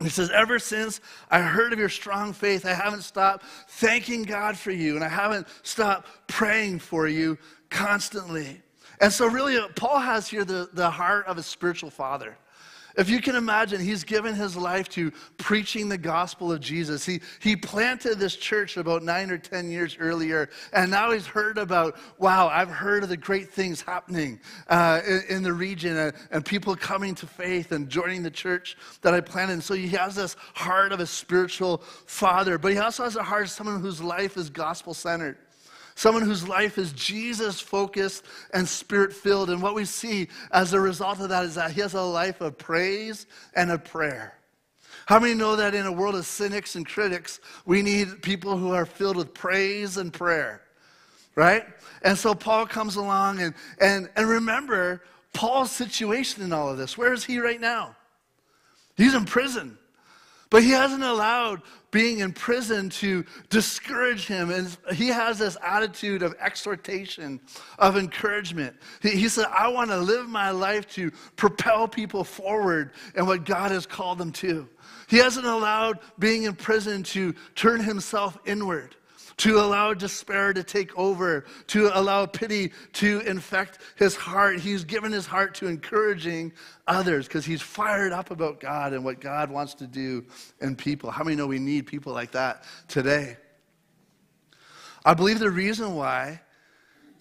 He 0.01 0.09
says, 0.09 0.29
Ever 0.31 0.59
since 0.59 0.99
I 1.29 1.41
heard 1.41 1.73
of 1.73 1.79
your 1.79 1.89
strong 1.89 2.33
faith, 2.33 2.65
I 2.65 2.73
haven't 2.73 3.03
stopped 3.03 3.45
thanking 3.67 4.23
God 4.23 4.57
for 4.57 4.71
you, 4.71 4.95
and 4.95 5.03
I 5.03 5.09
haven't 5.09 5.47
stopped 5.63 6.07
praying 6.27 6.79
for 6.79 7.07
you 7.07 7.37
constantly. 7.69 8.61
And 8.99 9.11
so, 9.11 9.27
really, 9.27 9.57
uh, 9.57 9.67
Paul 9.75 9.99
has 9.99 10.27
here 10.27 10.45
the, 10.45 10.69
the 10.73 10.89
heart 10.89 11.25
of 11.27 11.37
a 11.37 11.43
spiritual 11.43 11.89
father. 11.89 12.37
If 12.97 13.09
you 13.09 13.21
can 13.21 13.35
imagine, 13.35 13.79
he's 13.79 14.03
given 14.03 14.35
his 14.35 14.55
life 14.55 14.89
to 14.89 15.11
preaching 15.37 15.89
the 15.89 15.97
gospel 15.97 16.51
of 16.51 16.59
Jesus. 16.59 17.05
He, 17.05 17.21
he 17.39 17.55
planted 17.55 18.19
this 18.19 18.35
church 18.35 18.77
about 18.77 19.03
nine 19.03 19.31
or 19.31 19.37
10 19.37 19.71
years 19.71 19.97
earlier, 19.99 20.49
and 20.73 20.91
now 20.91 21.11
he's 21.11 21.25
heard 21.25 21.57
about, 21.57 21.97
wow, 22.17 22.47
I've 22.47 22.69
heard 22.69 23.03
of 23.03 23.09
the 23.09 23.17
great 23.17 23.51
things 23.51 23.81
happening 23.81 24.39
uh, 24.67 25.01
in, 25.07 25.23
in, 25.29 25.43
the 25.43 25.53
region 25.53 25.97
and, 25.97 26.13
and, 26.31 26.45
people 26.45 26.75
coming 26.75 27.15
to 27.15 27.27
faith 27.27 27.71
and 27.71 27.89
joining 27.89 28.23
the 28.23 28.31
church 28.31 28.77
that 29.01 29.13
I 29.13 29.21
planted. 29.21 29.53
And 29.53 29.63
so 29.63 29.73
he 29.73 29.87
has 29.89 30.15
this 30.15 30.35
heart 30.53 30.91
of 30.91 30.99
a 30.99 31.05
spiritual 31.05 31.77
father, 32.05 32.57
but 32.57 32.71
he 32.71 32.77
also 32.77 33.03
has 33.03 33.15
a 33.15 33.23
heart 33.23 33.43
of 33.43 33.49
someone 33.49 33.79
whose 33.81 34.01
life 34.01 34.37
is 34.37 34.49
gospel 34.49 34.93
centered. 34.93 35.37
Someone 36.01 36.23
whose 36.23 36.47
life 36.47 36.79
is 36.79 36.93
Jesus 36.93 37.59
focused 37.59 38.25
and 38.55 38.67
spirit 38.67 39.13
filled. 39.13 39.51
And 39.51 39.61
what 39.61 39.75
we 39.75 39.85
see 39.85 40.29
as 40.51 40.73
a 40.73 40.79
result 40.79 41.19
of 41.19 41.29
that 41.29 41.45
is 41.45 41.53
that 41.53 41.69
he 41.69 41.81
has 41.81 41.93
a 41.93 42.01
life 42.01 42.41
of 42.41 42.57
praise 42.57 43.27
and 43.53 43.69
of 43.69 43.83
prayer. 43.83 44.33
How 45.05 45.19
many 45.19 45.35
know 45.35 45.55
that 45.55 45.75
in 45.75 45.85
a 45.85 45.91
world 45.91 46.15
of 46.15 46.25
cynics 46.25 46.73
and 46.75 46.87
critics, 46.87 47.39
we 47.67 47.83
need 47.83 48.23
people 48.23 48.57
who 48.57 48.73
are 48.73 48.87
filled 48.87 49.15
with 49.15 49.31
praise 49.35 49.97
and 49.97 50.11
prayer? 50.11 50.63
Right? 51.35 51.65
And 52.01 52.17
so 52.17 52.33
Paul 52.33 52.65
comes 52.65 52.95
along 52.95 53.39
and, 53.39 53.53
and, 53.79 54.09
and 54.15 54.27
remember 54.27 55.03
Paul's 55.33 55.69
situation 55.69 56.41
in 56.41 56.51
all 56.51 56.67
of 56.67 56.79
this. 56.79 56.97
Where 56.97 57.13
is 57.13 57.25
he 57.25 57.37
right 57.37 57.61
now? 57.61 57.95
He's 58.97 59.13
in 59.13 59.25
prison. 59.25 59.77
But 60.49 60.63
he 60.63 60.71
hasn't 60.71 61.03
allowed 61.03 61.61
being 61.91 62.19
in 62.19 62.31
prison 62.33 62.89
to 62.89 63.23
discourage 63.49 64.25
him. 64.25 64.49
And 64.49 64.75
he 64.93 65.07
has 65.07 65.37
this 65.37 65.57
attitude 65.63 66.23
of 66.23 66.33
exhortation, 66.39 67.39
of 67.77 67.97
encouragement. 67.97 68.75
He, 69.01 69.09
he 69.09 69.29
said, 69.29 69.45
I 69.45 69.67
want 69.67 69.89
to 69.91 69.97
live 69.97 70.27
my 70.27 70.49
life 70.49 70.87
to 70.93 71.11
propel 71.35 71.87
people 71.87 72.23
forward 72.23 72.91
in 73.15 73.25
what 73.25 73.45
God 73.45 73.71
has 73.71 73.85
called 73.85 74.17
them 74.17 74.31
to. 74.33 74.67
He 75.07 75.17
hasn't 75.17 75.45
allowed 75.45 75.99
being 76.17 76.43
in 76.43 76.55
prison 76.55 77.03
to 77.03 77.33
turn 77.55 77.81
himself 77.81 78.37
inward 78.45 78.95
to 79.37 79.59
allow 79.59 79.93
despair 79.93 80.53
to 80.53 80.63
take 80.63 80.97
over, 80.97 81.45
to 81.67 81.91
allow 81.97 82.25
pity 82.25 82.71
to 82.93 83.19
infect 83.21 83.79
his 83.95 84.15
heart. 84.15 84.59
He's 84.59 84.83
given 84.83 85.11
his 85.11 85.25
heart 85.25 85.55
to 85.55 85.67
encouraging 85.67 86.53
others 86.87 87.27
because 87.27 87.45
he's 87.45 87.61
fired 87.61 88.11
up 88.11 88.31
about 88.31 88.59
God 88.59 88.93
and 88.93 89.03
what 89.03 89.19
God 89.19 89.49
wants 89.49 89.73
to 89.75 89.87
do 89.87 90.25
in 90.61 90.75
people. 90.75 91.11
How 91.11 91.23
many 91.23 91.35
know 91.35 91.47
we 91.47 91.59
need 91.59 91.87
people 91.87 92.13
like 92.13 92.31
that 92.31 92.63
today? 92.87 93.37
I 95.03 95.13
believe 95.13 95.39
the 95.39 95.49
reason 95.49 95.95
why 95.95 96.41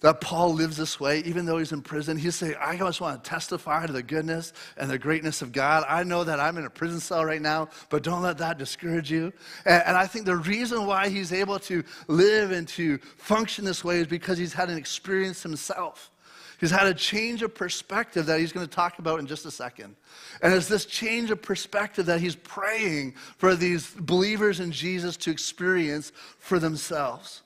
that 0.01 0.19
Paul 0.19 0.53
lives 0.53 0.77
this 0.77 0.99
way, 0.99 1.19
even 1.19 1.45
though 1.45 1.59
he's 1.59 1.71
in 1.71 1.81
prison. 1.81 2.17
He's 2.17 2.35
saying, 2.35 2.55
I 2.59 2.75
just 2.75 3.01
want 3.01 3.23
to 3.23 3.29
testify 3.29 3.85
to 3.85 3.93
the 3.93 4.03
goodness 4.03 4.51
and 4.77 4.89
the 4.89 4.97
greatness 4.97 5.41
of 5.41 5.51
God. 5.51 5.85
I 5.87 6.03
know 6.03 6.23
that 6.23 6.39
I'm 6.39 6.57
in 6.57 6.65
a 6.65 6.69
prison 6.69 6.99
cell 6.99 7.23
right 7.23 7.41
now, 7.41 7.69
but 7.89 8.03
don't 8.03 8.21
let 8.21 8.39
that 8.39 8.57
discourage 8.57 9.11
you. 9.11 9.31
And, 9.65 9.83
and 9.85 9.97
I 9.97 10.07
think 10.07 10.25
the 10.25 10.35
reason 10.35 10.85
why 10.87 11.09
he's 11.09 11.31
able 11.31 11.59
to 11.59 11.83
live 12.07 12.51
and 12.51 12.67
to 12.69 12.97
function 13.17 13.63
this 13.63 13.83
way 13.83 13.99
is 13.99 14.07
because 14.07 14.37
he's 14.37 14.53
had 14.53 14.69
an 14.69 14.77
experience 14.77 15.43
himself. 15.43 16.11
He's 16.59 16.71
had 16.71 16.85
a 16.85 16.93
change 16.93 17.41
of 17.41 17.55
perspective 17.55 18.27
that 18.27 18.39
he's 18.39 18.51
going 18.51 18.67
to 18.67 18.71
talk 18.71 18.99
about 18.99 19.19
in 19.19 19.25
just 19.25 19.47
a 19.47 19.51
second. 19.51 19.95
And 20.43 20.53
it's 20.53 20.67
this 20.67 20.85
change 20.85 21.31
of 21.31 21.41
perspective 21.41 22.05
that 22.07 22.21
he's 22.21 22.35
praying 22.35 23.15
for 23.37 23.55
these 23.55 23.87
believers 23.99 24.59
in 24.59 24.71
Jesus 24.71 25.17
to 25.17 25.31
experience 25.31 26.11
for 26.37 26.59
themselves. 26.59 27.41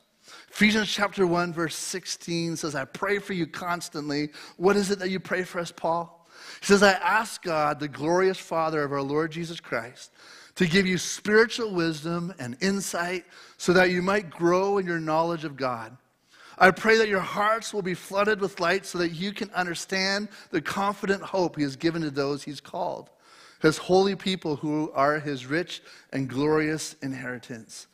Ephesians 0.55 0.89
chapter 0.89 1.27
1, 1.27 1.51
verse 1.51 1.75
16 1.75 2.55
says, 2.55 2.75
I 2.75 2.85
pray 2.85 3.19
for 3.19 3.33
you 3.33 3.45
constantly. 3.45 4.29
What 4.55 4.77
is 4.77 4.89
it 4.89 5.00
that 5.00 5.09
you 5.09 5.19
pray 5.19 5.43
for 5.43 5.59
us, 5.59 5.69
Paul? 5.69 6.25
He 6.62 6.67
says, 6.67 6.81
I 6.81 6.93
ask 6.93 7.43
God, 7.43 7.77
the 7.77 7.89
glorious 7.89 8.39
Father 8.39 8.81
of 8.81 8.93
our 8.93 9.01
Lord 9.01 9.33
Jesus 9.33 9.59
Christ, 9.59 10.13
to 10.55 10.65
give 10.65 10.88
you 10.88 10.97
spiritual 10.97 11.74
wisdom 11.74 12.33
and 12.39 12.55
insight 12.62 13.25
so 13.57 13.74
that 13.74 13.89
you 13.89 14.01
might 14.01 14.29
grow 14.29 14.77
in 14.77 14.85
your 14.85 15.01
knowledge 15.01 15.43
of 15.43 15.57
God. 15.57 15.97
I 16.57 16.71
pray 16.71 16.97
that 17.00 17.09
your 17.09 17.19
hearts 17.19 17.74
will 17.74 17.81
be 17.81 17.93
flooded 17.93 18.39
with 18.39 18.62
light 18.62 18.85
so 18.85 18.97
that 19.00 19.09
you 19.09 19.33
can 19.33 19.51
understand 19.51 20.29
the 20.51 20.62
confident 20.62 21.21
hope 21.21 21.57
he 21.57 21.63
has 21.63 21.75
given 21.75 22.01
to 22.03 22.12
those 22.12 22.43
he's 22.43 22.62
called, 22.62 23.09
his 23.62 23.77
holy 23.77 24.15
people 24.15 24.55
who 24.57 24.91
are 24.93 25.19
his 25.19 25.45
rich 25.45 25.81
and 26.12 26.29
glorious 26.29 26.95
inheritance. 27.01 27.88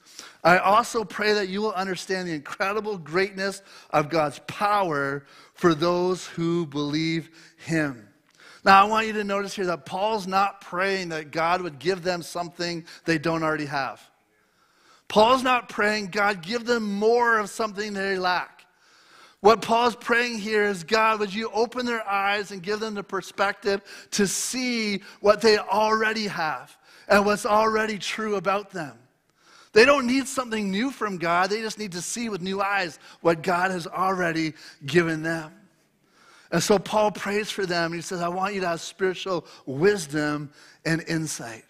I 0.43 0.57
also 0.57 1.03
pray 1.03 1.33
that 1.33 1.49
you 1.49 1.61
will 1.61 1.73
understand 1.73 2.27
the 2.27 2.33
incredible 2.33 2.97
greatness 2.97 3.61
of 3.91 4.09
God's 4.09 4.39
power 4.47 5.25
for 5.53 5.73
those 5.73 6.27
who 6.27 6.65
believe 6.65 7.29
him. 7.57 8.07
Now, 8.63 8.85
I 8.85 8.89
want 8.89 9.07
you 9.07 9.13
to 9.13 9.23
notice 9.23 9.55
here 9.55 9.65
that 9.67 9.85
Paul's 9.85 10.27
not 10.27 10.61
praying 10.61 11.09
that 11.09 11.31
God 11.31 11.61
would 11.61 11.79
give 11.79 12.03
them 12.03 12.21
something 12.21 12.85
they 13.05 13.17
don't 13.17 13.43
already 13.43 13.65
have. 13.65 14.01
Paul's 15.07 15.43
not 15.43 15.67
praying, 15.67 16.07
God, 16.07 16.41
give 16.41 16.65
them 16.65 16.83
more 16.83 17.39
of 17.39 17.49
something 17.49 17.93
they 17.93 18.17
lack. 18.17 18.60
What 19.41 19.61
Paul's 19.61 19.95
praying 19.95 20.37
here 20.39 20.65
is, 20.65 20.83
God, 20.83 21.19
would 21.19 21.33
you 21.33 21.49
open 21.51 21.85
their 21.85 22.07
eyes 22.07 22.51
and 22.51 22.61
give 22.61 22.79
them 22.79 22.93
the 22.93 23.03
perspective 23.03 23.81
to 24.11 24.27
see 24.27 25.01
what 25.19 25.41
they 25.41 25.57
already 25.57 26.27
have 26.27 26.77
and 27.07 27.25
what's 27.25 27.45
already 27.45 27.97
true 27.97 28.35
about 28.35 28.69
them. 28.69 28.97
They 29.73 29.85
don't 29.85 30.05
need 30.05 30.27
something 30.27 30.69
new 30.69 30.91
from 30.91 31.17
God. 31.17 31.49
They 31.49 31.61
just 31.61 31.79
need 31.79 31.93
to 31.93 32.01
see 32.01 32.29
with 32.29 32.41
new 32.41 32.61
eyes 32.61 32.99
what 33.21 33.41
God 33.41 33.71
has 33.71 33.87
already 33.87 34.53
given 34.85 35.23
them. 35.23 35.51
And 36.51 36.61
so 36.61 36.77
Paul 36.77 37.11
prays 37.11 37.49
for 37.49 37.65
them. 37.65 37.93
He 37.93 38.01
says, 38.01 38.21
I 38.21 38.27
want 38.27 38.53
you 38.53 38.61
to 38.61 38.67
have 38.67 38.81
spiritual 38.81 39.45
wisdom 39.65 40.51
and 40.85 41.01
insight. 41.07 41.63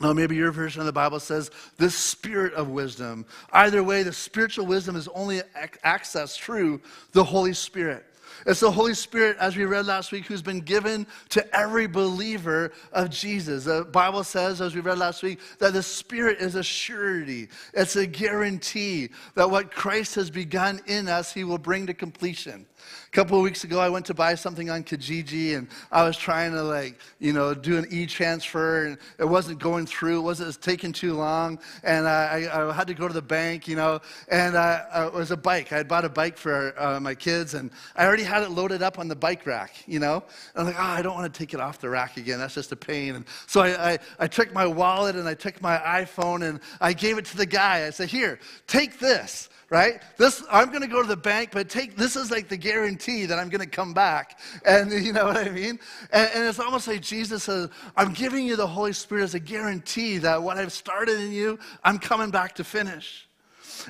Now, 0.00 0.14
maybe 0.14 0.34
your 0.34 0.50
version 0.50 0.80
of 0.80 0.86
the 0.86 0.92
Bible 0.92 1.20
says 1.20 1.50
the 1.76 1.90
spirit 1.90 2.54
of 2.54 2.68
wisdom. 2.68 3.26
Either 3.52 3.84
way, 3.84 4.02
the 4.02 4.12
spiritual 4.12 4.66
wisdom 4.66 4.96
is 4.96 5.08
only 5.08 5.42
accessed 5.84 6.38
through 6.38 6.80
the 7.12 7.22
Holy 7.22 7.52
Spirit. 7.52 8.06
It's 8.46 8.60
the 8.60 8.70
Holy 8.70 8.94
Spirit, 8.94 9.36
as 9.38 9.56
we 9.56 9.66
read 9.66 9.84
last 9.84 10.12
week, 10.12 10.24
who's 10.24 10.40
been 10.40 10.60
given 10.60 11.06
to 11.30 11.56
every 11.56 11.86
believer 11.86 12.72
of 12.92 13.10
Jesus. 13.10 13.64
The 13.64 13.84
Bible 13.84 14.24
says, 14.24 14.62
as 14.62 14.74
we 14.74 14.80
read 14.80 14.96
last 14.96 15.22
week, 15.22 15.40
that 15.58 15.74
the 15.74 15.82
Spirit 15.82 16.38
is 16.40 16.54
a 16.54 16.62
surety. 16.62 17.48
It's 17.74 17.96
a 17.96 18.06
guarantee 18.06 19.10
that 19.34 19.50
what 19.50 19.70
Christ 19.70 20.14
has 20.14 20.30
begun 20.30 20.80
in 20.86 21.08
us, 21.08 21.34
he 21.34 21.44
will 21.44 21.58
bring 21.58 21.86
to 21.88 21.94
completion. 21.94 22.64
A 23.06 23.10
couple 23.10 23.36
of 23.36 23.42
weeks 23.42 23.64
ago, 23.64 23.80
I 23.80 23.88
went 23.88 24.06
to 24.06 24.14
buy 24.14 24.34
something 24.34 24.70
on 24.70 24.84
Kijiji, 24.84 25.56
and 25.56 25.68
I 25.90 26.04
was 26.04 26.16
trying 26.16 26.52
to 26.52 26.62
like, 26.62 26.98
you 27.18 27.32
know, 27.32 27.54
do 27.54 27.76
an 27.76 27.86
e-transfer, 27.90 28.86
and 28.86 28.98
it 29.18 29.24
wasn't 29.24 29.58
going 29.58 29.86
through. 29.86 30.18
It 30.18 30.22
wasn't 30.22 30.46
it 30.46 30.46
was 30.46 30.56
taking 30.56 30.92
too 30.92 31.14
long, 31.14 31.58
and 31.82 32.06
I, 32.06 32.48
I, 32.52 32.72
had 32.72 32.86
to 32.86 32.94
go 32.94 33.08
to 33.08 33.14
the 33.14 33.22
bank, 33.22 33.68
you 33.68 33.76
know. 33.76 34.00
And 34.28 34.56
uh, 34.56 34.84
uh, 34.92 35.10
it 35.12 35.16
was 35.16 35.30
a 35.30 35.36
bike. 35.36 35.72
I 35.72 35.76
had 35.76 35.88
bought 35.88 36.04
a 36.04 36.08
bike 36.08 36.36
for 36.36 36.74
uh, 36.80 37.00
my 37.00 37.14
kids, 37.14 37.54
and 37.54 37.70
I 37.96 38.06
already 38.06 38.22
had 38.22 38.42
it 38.42 38.50
loaded 38.50 38.82
up 38.82 38.98
on 38.98 39.08
the 39.08 39.16
bike 39.16 39.46
rack, 39.46 39.74
you 39.86 39.98
know. 39.98 40.22
And 40.54 40.60
I'm 40.60 40.66
like, 40.66 40.76
oh, 40.78 40.82
I 40.82 41.02
don't 41.02 41.14
want 41.14 41.32
to 41.32 41.38
take 41.38 41.52
it 41.52 41.60
off 41.60 41.78
the 41.78 41.88
rack 41.88 42.16
again. 42.16 42.38
That's 42.38 42.54
just 42.54 42.72
a 42.72 42.76
pain. 42.76 43.16
And 43.16 43.24
so 43.46 43.60
I, 43.60 43.92
I, 43.92 43.98
I 44.20 44.26
took 44.26 44.52
my 44.52 44.66
wallet 44.66 45.16
and 45.16 45.28
I 45.28 45.34
took 45.34 45.60
my 45.60 45.78
iPhone 45.78 46.48
and 46.48 46.60
I 46.80 46.92
gave 46.92 47.18
it 47.18 47.24
to 47.26 47.36
the 47.36 47.46
guy. 47.46 47.86
I 47.86 47.90
said, 47.90 48.08
here, 48.08 48.38
take 48.66 48.98
this 48.98 49.48
right? 49.70 50.02
This 50.16 50.42
I'm 50.50 50.68
going 50.68 50.82
to 50.82 50.88
go 50.88 51.00
to 51.00 51.08
the 51.08 51.16
bank, 51.16 51.50
but 51.52 51.68
take 51.68 51.96
this 51.96 52.16
is 52.16 52.30
like 52.30 52.48
the 52.48 52.56
guarantee 52.70 53.26
that 53.26 53.38
I'm 53.38 53.48
going 53.48 53.60
to 53.60 53.66
come 53.66 53.92
back, 53.92 54.38
and 54.64 54.92
you 55.06 55.12
know 55.12 55.26
what 55.26 55.36
I 55.36 55.50
mean? 55.50 55.78
And, 56.12 56.30
and, 56.34 56.44
it's 56.48 56.58
almost 56.58 56.86
like 56.88 57.00
Jesus 57.00 57.44
says, 57.44 57.68
"I'm 57.96 58.12
giving 58.12 58.46
you 58.46 58.56
the 58.56 58.66
Holy 58.66 58.92
Spirit 58.92 59.24
as 59.24 59.34
a 59.34 59.40
guarantee 59.40 60.18
that 60.18 60.42
what 60.42 60.58
I've 60.58 60.72
started 60.72 61.20
in 61.20 61.32
you, 61.32 61.58
I'm 61.84 61.98
coming 61.98 62.30
back 62.30 62.54
to 62.56 62.64
finish." 62.64 63.29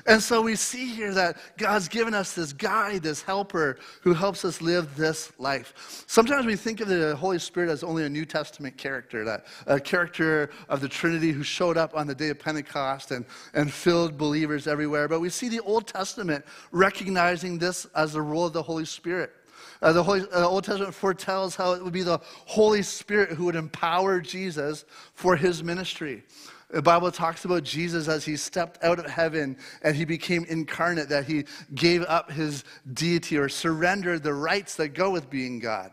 And 0.05 0.21
so 0.21 0.41
we 0.41 0.55
see 0.55 0.87
here 0.87 1.13
that 1.13 1.37
God's 1.57 1.87
given 1.87 2.13
us 2.13 2.33
this 2.33 2.53
guide, 2.53 3.03
this 3.03 3.21
helper 3.21 3.77
who 4.01 4.13
helps 4.13 4.45
us 4.45 4.61
live 4.61 4.95
this 4.95 5.31
life. 5.39 6.03
Sometimes 6.07 6.45
we 6.45 6.55
think 6.55 6.81
of 6.81 6.87
the 6.87 7.15
Holy 7.15 7.39
Spirit 7.39 7.69
as 7.69 7.83
only 7.83 8.05
a 8.05 8.09
New 8.09 8.25
Testament 8.25 8.77
character, 8.77 9.23
that 9.25 9.45
a 9.67 9.79
character 9.79 10.51
of 10.69 10.81
the 10.81 10.89
Trinity 10.89 11.31
who 11.31 11.43
showed 11.43 11.77
up 11.77 11.95
on 11.95 12.07
the 12.07 12.15
day 12.15 12.29
of 12.29 12.39
Pentecost 12.39 13.11
and, 13.11 13.25
and 13.53 13.71
filled 13.71 14.17
believers 14.17 14.67
everywhere. 14.67 15.07
But 15.07 15.19
we 15.19 15.29
see 15.29 15.49
the 15.49 15.61
Old 15.61 15.87
Testament 15.87 16.45
recognizing 16.71 17.57
this 17.57 17.85
as 17.95 18.13
the 18.13 18.21
role 18.21 18.45
of 18.45 18.53
the 18.53 18.63
Holy 18.63 18.85
Spirit. 18.85 19.31
Uh, 19.81 19.91
the 19.91 20.03
Holy, 20.03 20.21
uh, 20.31 20.47
Old 20.47 20.63
Testament 20.63 20.93
foretells 20.93 21.55
how 21.55 21.73
it 21.73 21.83
would 21.83 21.93
be 21.93 22.03
the 22.03 22.19
Holy 22.45 22.83
Spirit 22.83 23.31
who 23.31 23.45
would 23.45 23.55
empower 23.55 24.19
Jesus 24.19 24.85
for 25.13 25.35
his 25.35 25.63
ministry. 25.63 26.23
The 26.71 26.81
Bible 26.81 27.11
talks 27.11 27.43
about 27.43 27.63
Jesus 27.63 28.07
as 28.07 28.23
he 28.23 28.37
stepped 28.37 28.83
out 28.83 28.97
of 28.99 29.05
heaven 29.05 29.57
and 29.83 29.95
he 29.95 30.05
became 30.05 30.45
incarnate, 30.45 31.09
that 31.09 31.25
he 31.25 31.45
gave 31.75 32.03
up 32.03 32.31
his 32.31 32.63
deity 32.93 33.37
or 33.37 33.49
surrendered 33.49 34.23
the 34.23 34.33
rights 34.33 34.75
that 34.75 34.89
go 34.89 35.11
with 35.11 35.29
being 35.29 35.59
God. 35.59 35.91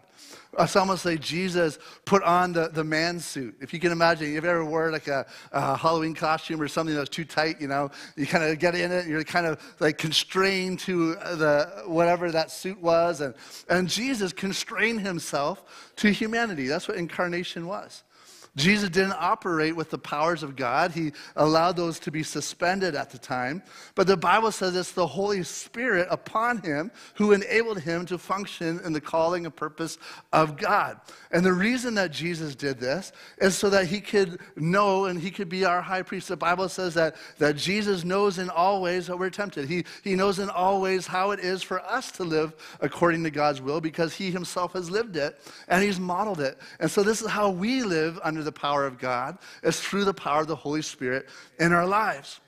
It's 0.58 0.76
almost 0.76 1.04
like 1.04 1.20
Jesus 1.20 1.78
put 2.04 2.22
on 2.22 2.52
the, 2.52 2.68
the 2.68 2.82
man 2.82 3.20
suit. 3.20 3.56
If 3.60 3.74
you 3.74 3.80
can 3.80 3.92
imagine, 3.92 4.34
if 4.34 4.44
you 4.44 4.50
ever 4.50 4.64
wore 4.64 4.90
like 4.90 5.06
a, 5.06 5.26
a 5.52 5.76
Halloween 5.76 6.14
costume 6.14 6.60
or 6.60 6.68
something 6.68 6.94
that 6.94 7.00
was 7.00 7.08
too 7.08 7.24
tight, 7.24 7.60
you 7.60 7.68
know, 7.68 7.90
you 8.16 8.26
kind 8.26 8.42
of 8.44 8.58
get 8.58 8.74
in 8.74 8.90
it, 8.90 9.06
you're 9.06 9.22
kind 9.24 9.46
of 9.46 9.60
like 9.78 9.98
constrained 9.98 10.80
to 10.80 11.14
the 11.14 11.84
whatever 11.86 12.30
that 12.32 12.50
suit 12.50 12.80
was. 12.80 13.20
And, 13.20 13.34
and 13.68 13.88
Jesus 13.88 14.32
constrained 14.32 15.00
himself 15.00 15.92
to 15.96 16.10
humanity. 16.10 16.66
That's 16.66 16.88
what 16.88 16.96
incarnation 16.96 17.66
was. 17.66 18.02
Jesus 18.58 18.90
didn't 18.90 19.16
operate 19.18 19.74
with 19.74 19.90
the 19.90 19.98
powers 19.98 20.42
of 20.42 20.56
God. 20.56 20.90
He 20.90 21.12
allowed 21.36 21.76
those 21.76 21.98
to 22.00 22.10
be 22.10 22.22
suspended 22.22 22.94
at 22.94 23.10
the 23.10 23.18
time. 23.18 23.62
But 23.94 24.06
the 24.06 24.16
Bible 24.16 24.50
says 24.50 24.74
it's 24.74 24.92
the 24.92 25.06
Holy 25.06 25.42
Spirit 25.44 26.08
upon 26.10 26.58
him 26.58 26.90
who 27.14 27.32
enabled 27.32 27.80
him 27.80 28.04
to 28.06 28.18
function 28.18 28.80
in 28.84 28.92
the 28.92 29.00
calling 29.00 29.46
and 29.46 29.54
purpose 29.54 29.98
of 30.32 30.56
God. 30.56 31.00
And 31.30 31.44
the 31.44 31.52
reason 31.52 31.94
that 31.94 32.10
Jesus 32.10 32.54
did 32.54 32.80
this 32.80 33.12
is 33.38 33.56
so 33.56 33.70
that 33.70 33.86
he 33.86 34.00
could 34.00 34.40
know 34.56 35.06
and 35.06 35.20
he 35.20 35.30
could 35.30 35.48
be 35.48 35.64
our 35.64 35.80
high 35.80 36.02
priest. 36.02 36.28
The 36.28 36.36
Bible 36.36 36.68
says 36.68 36.94
that, 36.94 37.16
that 37.38 37.56
Jesus 37.56 38.04
knows 38.04 38.38
in 38.38 38.50
all 38.50 38.82
ways 38.82 39.06
that 39.06 39.16
we're 39.18 39.30
tempted. 39.30 39.68
He, 39.68 39.84
he 40.02 40.14
knows 40.14 40.38
in 40.38 40.50
all 40.50 40.80
ways 40.80 41.06
how 41.06 41.30
it 41.30 41.40
is 41.40 41.62
for 41.62 41.80
us 41.80 42.10
to 42.12 42.24
live 42.24 42.54
according 42.80 43.22
to 43.24 43.30
God's 43.30 43.60
will 43.60 43.80
because 43.80 44.14
he 44.14 44.30
himself 44.30 44.72
has 44.72 44.90
lived 44.90 45.16
it 45.16 45.38
and 45.68 45.82
he's 45.82 46.00
modeled 46.00 46.40
it. 46.40 46.58
And 46.80 46.90
so 46.90 47.02
this 47.02 47.22
is 47.22 47.28
how 47.28 47.50
we 47.50 47.82
live 47.82 48.18
under 48.24 48.42
the 48.48 48.60
power 48.60 48.86
of 48.86 48.98
God, 48.98 49.38
is 49.62 49.78
through 49.78 50.04
the 50.04 50.14
power 50.14 50.40
of 50.40 50.46
the 50.48 50.56
Holy 50.56 50.82
Spirit 50.82 51.28
in 51.58 51.72
our 51.72 51.86
lives. 51.86 52.40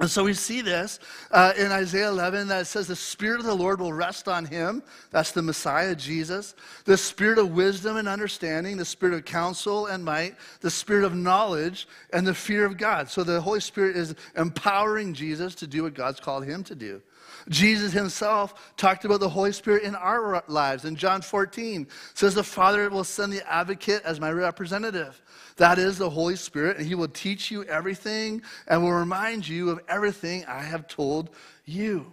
And 0.00 0.08
so 0.08 0.24
we 0.24 0.32
see 0.32 0.62
this 0.62 0.98
uh, 1.30 1.52
in 1.58 1.70
Isaiah 1.70 2.08
11 2.08 2.48
that 2.48 2.66
says, 2.66 2.86
The 2.86 2.96
Spirit 2.96 3.40
of 3.40 3.44
the 3.44 3.54
Lord 3.54 3.80
will 3.80 3.92
rest 3.92 4.28
on 4.28 4.46
him. 4.46 4.82
That's 5.10 5.32
the 5.32 5.42
Messiah, 5.42 5.94
Jesus. 5.94 6.54
The 6.86 6.96
Spirit 6.96 7.38
of 7.38 7.52
wisdom 7.52 7.98
and 7.98 8.08
understanding, 8.08 8.78
the 8.78 8.84
Spirit 8.84 9.14
of 9.14 9.26
counsel 9.26 9.86
and 9.86 10.02
might, 10.02 10.36
the 10.62 10.70
Spirit 10.70 11.04
of 11.04 11.14
knowledge, 11.14 11.86
and 12.14 12.26
the 12.26 12.32
fear 12.32 12.64
of 12.64 12.78
God. 12.78 13.10
So 13.10 13.22
the 13.22 13.42
Holy 13.42 13.60
Spirit 13.60 13.94
is 13.94 14.14
empowering 14.36 15.12
Jesus 15.12 15.54
to 15.56 15.66
do 15.66 15.82
what 15.82 15.92
God's 15.92 16.18
called 16.18 16.46
him 16.46 16.64
to 16.64 16.74
do. 16.74 17.02
Jesus 17.48 17.92
himself 17.92 18.72
talked 18.76 19.04
about 19.04 19.20
the 19.20 19.28
Holy 19.28 19.52
Spirit 19.52 19.82
in 19.82 19.94
our 19.94 20.42
lives. 20.46 20.84
In 20.84 20.96
John 20.96 21.22
14, 21.22 21.86
says 22.14 22.34
the 22.34 22.44
Father 22.44 22.88
will 22.90 23.04
send 23.04 23.32
the 23.32 23.50
advocate 23.50 24.02
as 24.04 24.20
my 24.20 24.30
representative. 24.30 25.20
That 25.56 25.78
is 25.78 25.98
the 25.98 26.10
Holy 26.10 26.36
Spirit, 26.36 26.76
and 26.76 26.86
he 26.86 26.94
will 26.94 27.08
teach 27.08 27.50
you 27.50 27.64
everything 27.64 28.42
and 28.66 28.82
will 28.82 28.92
remind 28.92 29.48
you 29.48 29.70
of 29.70 29.80
everything 29.88 30.44
I 30.46 30.62
have 30.62 30.86
told 30.86 31.30
you. 31.64 32.12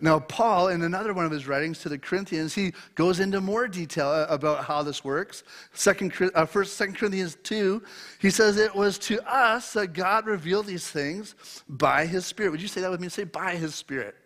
Now, 0.00 0.18
Paul, 0.20 0.68
in 0.68 0.82
another 0.82 1.12
one 1.12 1.24
of 1.24 1.30
his 1.30 1.46
writings 1.46 1.78
to 1.80 1.88
the 1.88 1.98
Corinthians, 1.98 2.54
he 2.54 2.72
goes 2.94 3.20
into 3.20 3.40
more 3.40 3.68
detail 3.68 4.24
about 4.24 4.64
how 4.64 4.82
this 4.82 5.04
works. 5.04 5.42
Second, 5.74 6.12
uh, 6.34 6.46
First, 6.46 6.76
Second 6.76 6.96
Corinthians 6.96 7.36
2, 7.42 7.82
he 8.18 8.30
says, 8.30 8.56
It 8.56 8.74
was 8.74 8.98
to 9.00 9.20
us 9.30 9.72
that 9.74 9.92
God 9.92 10.26
revealed 10.26 10.66
these 10.66 10.88
things 10.88 11.34
by 11.68 12.06
his 12.06 12.24
Spirit. 12.24 12.50
Would 12.50 12.62
you 12.62 12.68
say 12.68 12.80
that 12.80 12.90
with 12.90 13.00
me? 13.00 13.08
Say, 13.08 13.24
by 13.24 13.56
his 13.56 13.74
Spirit 13.74 14.16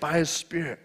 by 0.00 0.18
his 0.18 0.30
Spirit. 0.30 0.80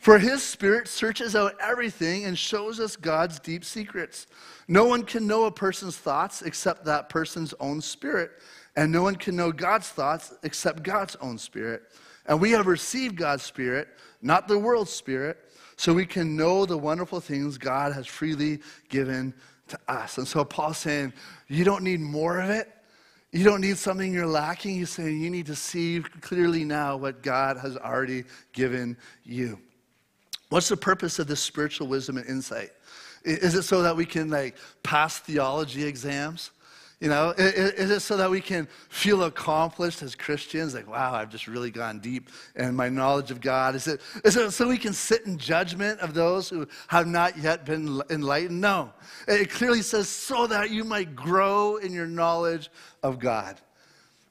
For 0.00 0.18
his 0.18 0.42
Spirit 0.42 0.86
searches 0.88 1.34
out 1.34 1.54
everything 1.60 2.24
and 2.24 2.38
shows 2.38 2.78
us 2.78 2.96
God's 2.96 3.38
deep 3.38 3.64
secrets. 3.64 4.26
No 4.68 4.84
one 4.84 5.02
can 5.02 5.26
know 5.26 5.44
a 5.44 5.50
person's 5.50 5.96
thoughts 5.96 6.42
except 6.42 6.84
that 6.84 7.08
person's 7.08 7.54
own 7.60 7.80
spirit, 7.80 8.32
and 8.76 8.92
no 8.92 9.02
one 9.02 9.16
can 9.16 9.36
know 9.36 9.50
God's 9.50 9.88
thoughts 9.88 10.34
except 10.42 10.82
God's 10.82 11.16
own 11.16 11.38
spirit. 11.38 11.84
And 12.26 12.40
we 12.40 12.52
have 12.52 12.66
received 12.66 13.16
God's 13.16 13.42
Spirit, 13.42 13.88
not 14.22 14.48
the 14.48 14.58
world's 14.58 14.92
spirit, 14.92 15.38
so 15.76 15.92
we 15.92 16.06
can 16.06 16.36
know 16.36 16.64
the 16.64 16.78
wonderful 16.78 17.20
things 17.20 17.58
God 17.58 17.92
has 17.92 18.06
freely 18.06 18.60
given 18.88 19.34
to 19.68 19.78
us. 19.88 20.18
And 20.18 20.26
so 20.26 20.44
Paul's 20.44 20.78
saying, 20.78 21.12
You 21.48 21.64
don't 21.64 21.82
need 21.82 22.00
more 22.00 22.40
of 22.40 22.50
it. 22.50 22.70
You 23.32 23.42
don't 23.42 23.60
need 23.60 23.76
something 23.76 24.12
you're 24.12 24.26
lacking. 24.26 24.76
He's 24.76 24.90
saying 24.90 25.20
you 25.20 25.28
need 25.28 25.46
to 25.46 25.56
see 25.56 26.00
clearly 26.20 26.64
now 26.64 26.96
what 26.96 27.22
God 27.22 27.56
has 27.56 27.76
already 27.76 28.24
given 28.52 28.96
you. 29.24 29.58
What's 30.50 30.68
the 30.68 30.76
purpose 30.76 31.18
of 31.18 31.26
this 31.26 31.40
spiritual 31.40 31.88
wisdom 31.88 32.16
and 32.16 32.26
insight? 32.28 32.70
Is 33.24 33.56
it 33.56 33.62
so 33.62 33.82
that 33.82 33.96
we 33.96 34.06
can 34.06 34.30
like 34.30 34.56
pass 34.84 35.18
theology 35.18 35.84
exams? 35.84 36.52
You 37.04 37.10
know, 37.10 37.34
is 37.36 37.90
it 37.90 38.00
so 38.00 38.16
that 38.16 38.30
we 38.30 38.40
can 38.40 38.66
feel 38.88 39.24
accomplished 39.24 40.00
as 40.00 40.14
Christians? 40.14 40.72
Like, 40.72 40.88
wow, 40.88 41.12
I've 41.12 41.28
just 41.28 41.46
really 41.46 41.70
gone 41.70 41.98
deep 41.98 42.30
in 42.56 42.74
my 42.74 42.88
knowledge 42.88 43.30
of 43.30 43.42
God. 43.42 43.74
Is 43.74 43.86
it, 43.86 44.00
is 44.24 44.38
it 44.38 44.52
so 44.52 44.66
we 44.66 44.78
can 44.78 44.94
sit 44.94 45.26
in 45.26 45.36
judgment 45.36 46.00
of 46.00 46.14
those 46.14 46.48
who 46.48 46.66
have 46.88 47.06
not 47.06 47.36
yet 47.36 47.66
been 47.66 48.00
enlightened? 48.08 48.58
No. 48.58 48.90
It 49.28 49.50
clearly 49.50 49.82
says, 49.82 50.08
so 50.08 50.46
that 50.46 50.70
you 50.70 50.82
might 50.82 51.14
grow 51.14 51.76
in 51.76 51.92
your 51.92 52.06
knowledge 52.06 52.70
of 53.02 53.18
God. 53.18 53.60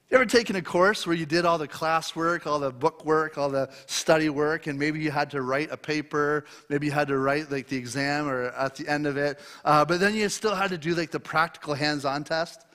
You 0.10 0.18
ever 0.18 0.26
taken 0.28 0.56
a 0.56 0.62
course 0.62 1.08
where 1.08 1.16
you 1.16 1.26
did 1.26 1.44
all 1.44 1.58
the 1.58 1.68
classwork, 1.68 2.46
all 2.46 2.60
the 2.60 2.72
book 2.72 3.04
work, 3.04 3.38
all 3.38 3.50
the 3.50 3.70
study 3.88 4.30
work, 4.30 4.68
and 4.68 4.78
maybe 4.78 5.00
you 5.00 5.10
had 5.10 5.32
to 5.32 5.42
write 5.42 5.72
a 5.72 5.78
paper, 5.78 6.46
maybe 6.70 6.86
you 6.86 6.92
had 6.92 7.08
to 7.08 7.18
write 7.18 7.50
like 7.50 7.68
the 7.68 7.78
exam 7.78 8.28
or 8.28 8.46
at 8.50 8.76
the 8.76 8.88
end 8.88 9.08
of 9.08 9.18
it, 9.18 9.40
uh, 9.66 9.84
but 9.84 10.00
then 10.00 10.14
you 10.14 10.30
still 10.30 10.54
had 10.54 10.70
to 10.70 10.78
do 10.78 10.94
like 10.94 11.10
the 11.10 11.20
practical 11.20 11.74
hands-on 11.74 12.24
test. 12.24 12.66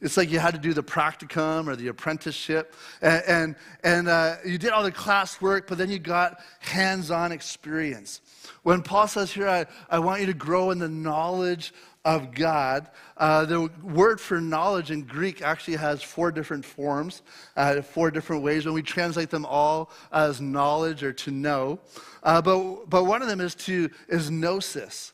It's 0.00 0.16
like 0.16 0.30
you 0.30 0.38
had 0.38 0.54
to 0.54 0.60
do 0.60 0.72
the 0.72 0.82
practicum 0.82 1.66
or 1.66 1.74
the 1.74 1.88
apprenticeship, 1.88 2.74
and 3.02 3.22
and, 3.26 3.56
and 3.82 4.08
uh, 4.08 4.36
you 4.44 4.58
did 4.58 4.70
all 4.70 4.84
the 4.84 4.92
classwork, 4.92 5.66
but 5.66 5.76
then 5.78 5.90
you 5.90 5.98
got 5.98 6.40
hands-on 6.60 7.32
experience. 7.32 8.20
When 8.62 8.82
Paul 8.82 9.08
says 9.08 9.32
here, 9.32 9.48
I, 9.48 9.66
I 9.90 9.98
want 9.98 10.20
you 10.20 10.26
to 10.26 10.34
grow 10.34 10.70
in 10.70 10.78
the 10.78 10.88
knowledge 10.88 11.72
of 12.04 12.34
God. 12.34 12.88
Uh, 13.16 13.44
the 13.44 13.68
word 13.82 14.20
for 14.20 14.40
knowledge 14.40 14.90
in 14.90 15.02
Greek 15.02 15.42
actually 15.42 15.76
has 15.76 16.02
four 16.02 16.32
different 16.32 16.64
forms, 16.64 17.22
uh, 17.56 17.82
four 17.82 18.10
different 18.10 18.42
ways, 18.42 18.64
and 18.66 18.74
we 18.74 18.82
translate 18.82 19.30
them 19.30 19.44
all 19.44 19.90
as 20.12 20.40
knowledge 20.40 21.02
or 21.02 21.12
to 21.12 21.30
know. 21.30 21.78
Uh, 22.22 22.40
but, 22.40 22.88
but 22.88 23.04
one 23.04 23.20
of 23.20 23.28
them 23.28 23.40
is 23.40 23.54
to 23.54 23.90
is 24.08 24.30
gnosis. 24.30 25.12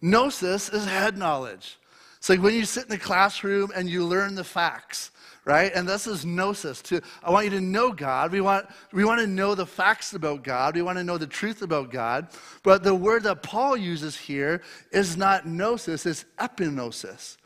Gnosis 0.00 0.68
is 0.70 0.84
head 0.84 1.16
knowledge. 1.16 1.78
It's 2.22 2.28
like 2.28 2.40
when 2.40 2.54
you 2.54 2.64
sit 2.64 2.84
in 2.84 2.88
the 2.88 2.98
classroom 2.98 3.72
and 3.74 3.90
you 3.90 4.04
learn 4.04 4.36
the 4.36 4.44
facts 4.44 5.10
right? 5.44 5.72
And 5.74 5.88
this 5.88 6.06
is 6.06 6.24
gnosis. 6.24 6.80
To, 6.82 7.00
I 7.24 7.32
want 7.32 7.46
you 7.46 7.50
to 7.50 7.60
know 7.60 7.90
God. 7.90 8.30
We 8.30 8.40
want, 8.40 8.64
we 8.92 9.04
want 9.04 9.20
to 9.20 9.26
know 9.26 9.56
the 9.56 9.66
facts 9.66 10.14
about 10.14 10.44
God. 10.44 10.76
We 10.76 10.82
want 10.82 10.98
to 10.98 11.02
know 11.02 11.18
the 11.18 11.26
truth 11.26 11.62
about 11.62 11.90
God. 11.90 12.28
But 12.62 12.84
the 12.84 12.94
word 12.94 13.24
that 13.24 13.42
Paul 13.42 13.76
uses 13.76 14.16
here 14.16 14.62
is 14.92 15.16
not 15.16 15.48
gnosis, 15.48 16.06
it's 16.06 16.24
epignosis. 16.38 17.38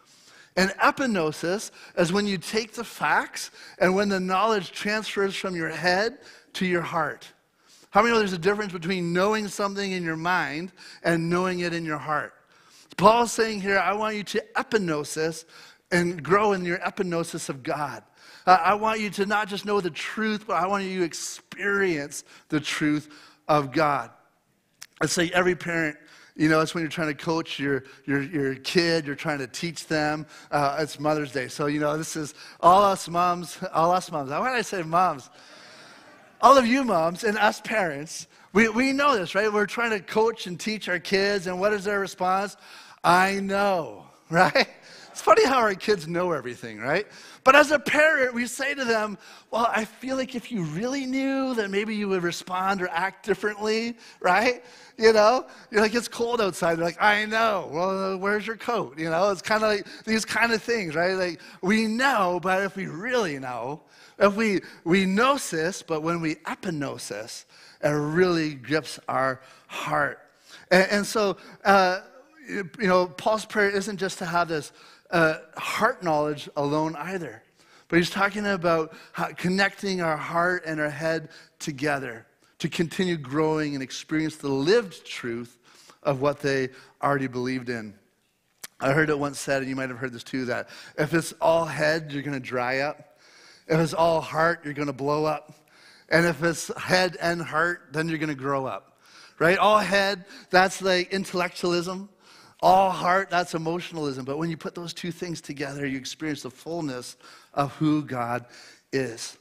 And 0.58 0.72
epignosis 0.72 1.70
is 1.96 2.12
when 2.12 2.26
you 2.26 2.36
take 2.36 2.74
the 2.74 2.84
facts 2.84 3.50
and 3.78 3.94
when 3.94 4.10
the 4.10 4.20
knowledge 4.20 4.72
transfers 4.72 5.34
from 5.34 5.56
your 5.56 5.70
head 5.70 6.18
to 6.52 6.66
your 6.66 6.82
heart. 6.82 7.26
How 7.88 8.02
many 8.02 8.12
know 8.12 8.18
there's 8.18 8.34
a 8.34 8.38
difference 8.38 8.74
between 8.74 9.14
knowing 9.14 9.48
something 9.48 9.92
in 9.92 10.02
your 10.02 10.16
mind 10.16 10.72
and 11.02 11.30
knowing 11.30 11.60
it 11.60 11.72
in 11.72 11.86
your 11.86 11.96
heart? 11.96 12.34
Paul's 12.96 13.32
saying 13.32 13.60
here, 13.60 13.78
I 13.78 13.92
want 13.92 14.16
you 14.16 14.22
to 14.24 14.44
epignosis, 14.56 15.44
and 15.92 16.22
grow 16.22 16.52
in 16.52 16.64
your 16.64 16.78
epignosis 16.78 17.48
of 17.48 17.62
God. 17.62 18.02
Uh, 18.46 18.58
I 18.62 18.74
want 18.74 19.00
you 19.00 19.10
to 19.10 19.26
not 19.26 19.48
just 19.48 19.64
know 19.64 19.80
the 19.80 19.90
truth, 19.90 20.46
but 20.46 20.54
I 20.54 20.66
want 20.66 20.84
you 20.84 21.00
to 21.00 21.04
experience 21.04 22.24
the 22.48 22.60
truth 22.60 23.08
of 23.48 23.72
God. 23.72 24.10
I 25.00 25.06
say 25.06 25.30
every 25.32 25.54
parent 25.54 25.96
you 26.38 26.50
know, 26.50 26.60
it's 26.60 26.74
when 26.74 26.82
you're 26.82 26.90
trying 26.90 27.08
to 27.08 27.14
coach 27.14 27.58
your, 27.58 27.84
your, 28.04 28.20
your 28.20 28.54
kid, 28.56 29.06
you're 29.06 29.16
trying 29.16 29.38
to 29.38 29.46
teach 29.46 29.86
them. 29.86 30.26
Uh, 30.50 30.76
it's 30.80 31.00
Mother's 31.00 31.32
Day. 31.32 31.48
So, 31.48 31.64
you 31.64 31.80
know, 31.80 31.96
this 31.96 32.14
is 32.14 32.34
all 32.60 32.82
us 32.82 33.08
moms, 33.08 33.58
all 33.72 33.90
us 33.90 34.12
moms. 34.12 34.30
Why 34.30 34.50
did 34.50 34.58
I 34.58 34.62
say 34.62 34.82
moms? 34.82 35.30
All 36.42 36.58
of 36.58 36.66
you 36.66 36.84
moms 36.84 37.24
and 37.24 37.38
us 37.38 37.62
parents, 37.62 38.26
we, 38.52 38.68
we 38.68 38.92
know 38.92 39.16
this, 39.16 39.34
right? 39.34 39.50
We're 39.50 39.64
trying 39.64 39.92
to 39.92 40.00
coach 40.00 40.46
and 40.46 40.60
teach 40.60 40.90
our 40.90 40.98
kids, 40.98 41.46
and 41.46 41.58
what 41.58 41.72
is 41.72 41.84
their 41.84 42.00
response? 42.00 42.58
I 43.06 43.38
know, 43.38 44.04
right? 44.30 44.68
It's 45.12 45.22
funny 45.22 45.46
how 45.46 45.60
our 45.60 45.74
kids 45.74 46.06
know 46.06 46.32
everything, 46.32 46.78
right? 46.78 47.06
But 47.42 47.56
as 47.56 47.70
a 47.70 47.78
parent, 47.78 48.34
we 48.34 48.46
say 48.46 48.74
to 48.74 48.84
them, 48.84 49.16
Well, 49.50 49.66
I 49.70 49.86
feel 49.86 50.16
like 50.16 50.34
if 50.34 50.52
you 50.52 50.64
really 50.64 51.06
knew, 51.06 51.54
then 51.54 51.70
maybe 51.70 51.94
you 51.94 52.08
would 52.08 52.22
respond 52.22 52.82
or 52.82 52.88
act 52.88 53.24
differently, 53.24 53.96
right? 54.20 54.62
You 54.98 55.14
know, 55.14 55.46
you're 55.70 55.80
like, 55.80 55.94
It's 55.94 56.08
cold 56.08 56.40
outside. 56.40 56.74
They're 56.74 56.84
like, 56.84 57.00
I 57.00 57.24
know. 57.24 57.70
Well, 57.72 58.18
where's 58.18 58.46
your 58.46 58.56
coat? 58.56 58.98
You 58.98 59.08
know, 59.08 59.30
it's 59.30 59.40
kind 59.40 59.62
of 59.62 59.70
like 59.70 59.86
these 60.04 60.26
kind 60.26 60.52
of 60.52 60.62
things, 60.62 60.94
right? 60.94 61.14
Like, 61.14 61.40
we 61.62 61.86
know, 61.86 62.38
but 62.42 62.62
if 62.64 62.76
we 62.76 62.86
really 62.86 63.38
know, 63.38 63.80
if 64.18 64.34
we, 64.34 64.60
we 64.84 65.06
gnosis, 65.06 65.80
but 65.82 66.02
when 66.02 66.20
we 66.20 66.34
epignosis, 66.34 67.44
it 67.82 67.88
really 67.88 68.54
grips 68.54 68.98
our 69.08 69.40
heart. 69.68 70.18
And, 70.70 70.88
and 70.90 71.06
so, 71.06 71.38
uh, 71.64 72.00
you 72.48 72.70
know, 72.78 73.06
Paul's 73.06 73.44
prayer 73.44 73.70
isn't 73.70 73.96
just 73.96 74.18
to 74.18 74.26
have 74.26 74.48
this 74.48 74.72
uh, 75.10 75.38
heart 75.56 76.02
knowledge 76.02 76.48
alone 76.56 76.96
either. 76.96 77.42
But 77.88 77.98
he's 77.98 78.10
talking 78.10 78.46
about 78.46 78.94
connecting 79.36 80.00
our 80.00 80.16
heart 80.16 80.64
and 80.66 80.80
our 80.80 80.90
head 80.90 81.28
together 81.58 82.26
to 82.58 82.68
continue 82.68 83.16
growing 83.16 83.74
and 83.74 83.82
experience 83.82 84.36
the 84.36 84.48
lived 84.48 85.04
truth 85.06 85.58
of 86.02 86.20
what 86.20 86.40
they 86.40 86.70
already 87.02 87.28
believed 87.28 87.68
in. 87.68 87.94
I 88.80 88.92
heard 88.92 89.08
it 89.08 89.18
once 89.18 89.38
said, 89.38 89.62
and 89.62 89.70
you 89.70 89.76
might 89.76 89.88
have 89.88 89.98
heard 89.98 90.12
this 90.12 90.24
too, 90.24 90.46
that 90.46 90.68
if 90.98 91.14
it's 91.14 91.32
all 91.40 91.64
head, 91.64 92.12
you're 92.12 92.22
going 92.22 92.40
to 92.40 92.46
dry 92.46 92.80
up. 92.80 93.18
If 93.68 93.80
it's 93.80 93.94
all 93.94 94.20
heart, 94.20 94.60
you're 94.64 94.74
going 94.74 94.86
to 94.86 94.92
blow 94.92 95.24
up. 95.24 95.52
And 96.08 96.26
if 96.26 96.42
it's 96.42 96.70
head 96.76 97.16
and 97.20 97.40
heart, 97.40 97.88
then 97.92 98.08
you're 98.08 98.18
going 98.18 98.28
to 98.28 98.34
grow 98.34 98.66
up. 98.66 98.98
Right? 99.38 99.58
All 99.58 99.78
head, 99.78 100.24
that's 100.50 100.82
like 100.82 101.12
intellectualism. 101.12 102.08
All 102.66 102.90
heart, 102.90 103.30
that's 103.30 103.54
emotionalism. 103.54 104.24
But 104.24 104.38
when 104.38 104.50
you 104.50 104.56
put 104.56 104.74
those 104.74 104.92
two 104.92 105.12
things 105.12 105.40
together, 105.40 105.86
you 105.86 105.96
experience 105.96 106.42
the 106.42 106.50
fullness 106.50 107.16
of 107.54 107.72
who 107.76 108.02
God 108.02 108.44
is. 108.92 109.38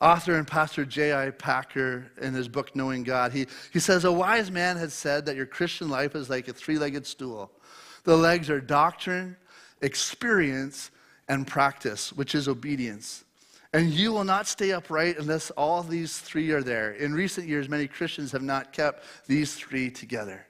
Author 0.00 0.36
and 0.36 0.46
pastor 0.46 0.86
J.I. 0.86 1.32
Packer, 1.32 2.10
in 2.22 2.32
his 2.32 2.48
book 2.48 2.74
Knowing 2.74 3.02
God, 3.02 3.32
he, 3.32 3.48
he 3.70 3.80
says, 3.80 4.06
A 4.06 4.12
wise 4.12 4.50
man 4.50 4.78
has 4.78 4.94
said 4.94 5.26
that 5.26 5.36
your 5.36 5.44
Christian 5.44 5.90
life 5.90 6.14
is 6.14 6.30
like 6.30 6.48
a 6.48 6.54
three 6.54 6.78
legged 6.78 7.06
stool. 7.06 7.50
The 8.04 8.16
legs 8.16 8.48
are 8.48 8.62
doctrine, 8.62 9.36
experience, 9.82 10.90
and 11.28 11.46
practice, 11.46 12.14
which 12.14 12.34
is 12.34 12.48
obedience. 12.48 13.24
And 13.74 13.90
you 13.90 14.10
will 14.10 14.24
not 14.24 14.46
stay 14.46 14.72
upright 14.72 15.18
unless 15.18 15.50
all 15.50 15.82
these 15.82 16.18
three 16.18 16.50
are 16.52 16.62
there. 16.62 16.92
In 16.92 17.12
recent 17.12 17.46
years, 17.46 17.68
many 17.68 17.86
Christians 17.86 18.32
have 18.32 18.42
not 18.42 18.72
kept 18.72 19.04
these 19.26 19.54
three 19.54 19.90
together. 19.90 20.46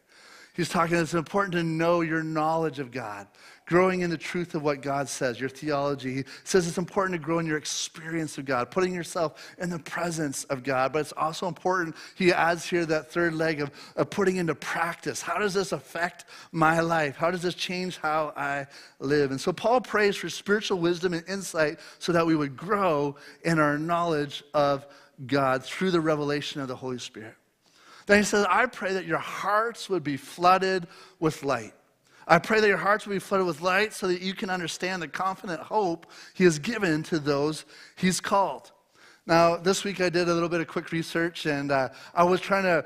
He's 0.55 0.69
talking, 0.69 0.97
it's 0.97 1.15
important 1.15 1.53
to 1.55 1.65
know 1.65 2.01
your 2.03 2.23
knowledge 2.23 2.79
of 2.79 2.93
God, 2.93 3.27
growing 3.67 4.03
in 4.03 4.11
the 4.11 4.17
truth 4.17 4.55
of 4.55 4.63
what 4.63 4.83
God 4.83 5.09
says, 5.09 5.41
your 5.41 5.49
theology. 5.49 6.15
He 6.15 6.25
says 6.45 6.69
it's 6.69 6.79
important 6.79 7.21
to 7.21 7.25
grow 7.25 7.41
in 7.41 7.47
your 7.47 7.57
experience 7.57 8.39
of 8.39 8.45
God, 8.45 8.71
putting 8.71 8.95
yourself 8.95 9.53
in 9.59 9.69
the 9.69 9.81
presence 9.81 10.45
of 10.45 10.63
God. 10.63 10.93
But 10.93 11.01
it's 11.01 11.13
also 11.17 11.49
important, 11.49 11.97
he 12.15 12.33
adds 12.33 12.65
here 12.65 12.87
that 12.87 13.11
third 13.11 13.35
leg 13.35 13.61
of, 13.61 13.73
of 13.97 14.11
putting 14.11 14.37
into 14.37 14.55
practice. 14.55 15.21
How 15.21 15.39
does 15.39 15.55
this 15.55 15.73
affect 15.73 16.25
my 16.53 16.79
life? 16.79 17.17
How 17.17 17.33
does 17.33 17.43
this 17.43 17.57
change 17.57 17.99
how 17.99 18.33
I 18.37 18.69
live? 19.01 19.33
And 19.33 19.41
so 19.41 19.53
Paul 19.53 19.81
prays 19.81 20.15
for 20.15 20.29
spiritual 20.29 20.79
wisdom 20.79 21.15
and 21.15 21.29
insight 21.29 21.81
so 21.99 22.13
that 22.13 22.25
we 22.25 22.37
would 22.37 22.57
grow 22.57 23.17
in 23.45 23.59
our 23.59 23.77
knowledge 23.77 24.45
of 24.55 24.87
God 25.27 25.65
through 25.65 25.91
the 25.91 26.01
revelation 26.01 26.61
of 26.61 26.69
the 26.69 26.77
Holy 26.77 26.99
Spirit. 26.99 27.35
Then 28.07 28.19
he 28.19 28.25
says, 28.25 28.47
I 28.49 28.67
pray 28.67 28.93
that 28.95 29.07
your 29.07 29.19
hearts 29.19 29.89
would 29.89 30.05
be 30.05 30.17
flooded 30.17 30.87
with 31.21 31.43
light. 31.43 31.73
I 32.27 32.39
pray 32.39 32.61
that 32.61 32.69
your 32.69 32.79
hearts 32.79 33.07
will 33.07 33.15
be 33.15 33.21
flooded 33.21 33.47
with 33.47 33.61
light 33.61 33.93
so 33.93 34.09
that 34.09 34.23
you 34.23 34.35
can 34.35 34.51
understand 34.51 35.03
the 35.03 35.09
confident 35.09 35.61
hope 35.61 36.07
he 36.33 36.45
has 36.45 36.59
given 36.59 37.03
to 37.05 37.19
those 37.19 37.65
he's 37.97 38.21
called. 38.21 38.73
Now, 39.27 39.57
this 39.57 39.85
week 39.85 40.03
I 40.03 40.11
did 40.11 40.29
a 40.29 40.35
little 40.35 40.51
bit 40.51 40.61
of 40.61 40.69
quick 40.69 40.93
research 40.93 41.47
and 41.47 41.73
uh, 41.73 41.89
I 42.15 42.25
was 42.25 42.43
trying 42.43 42.65
to 42.65 42.85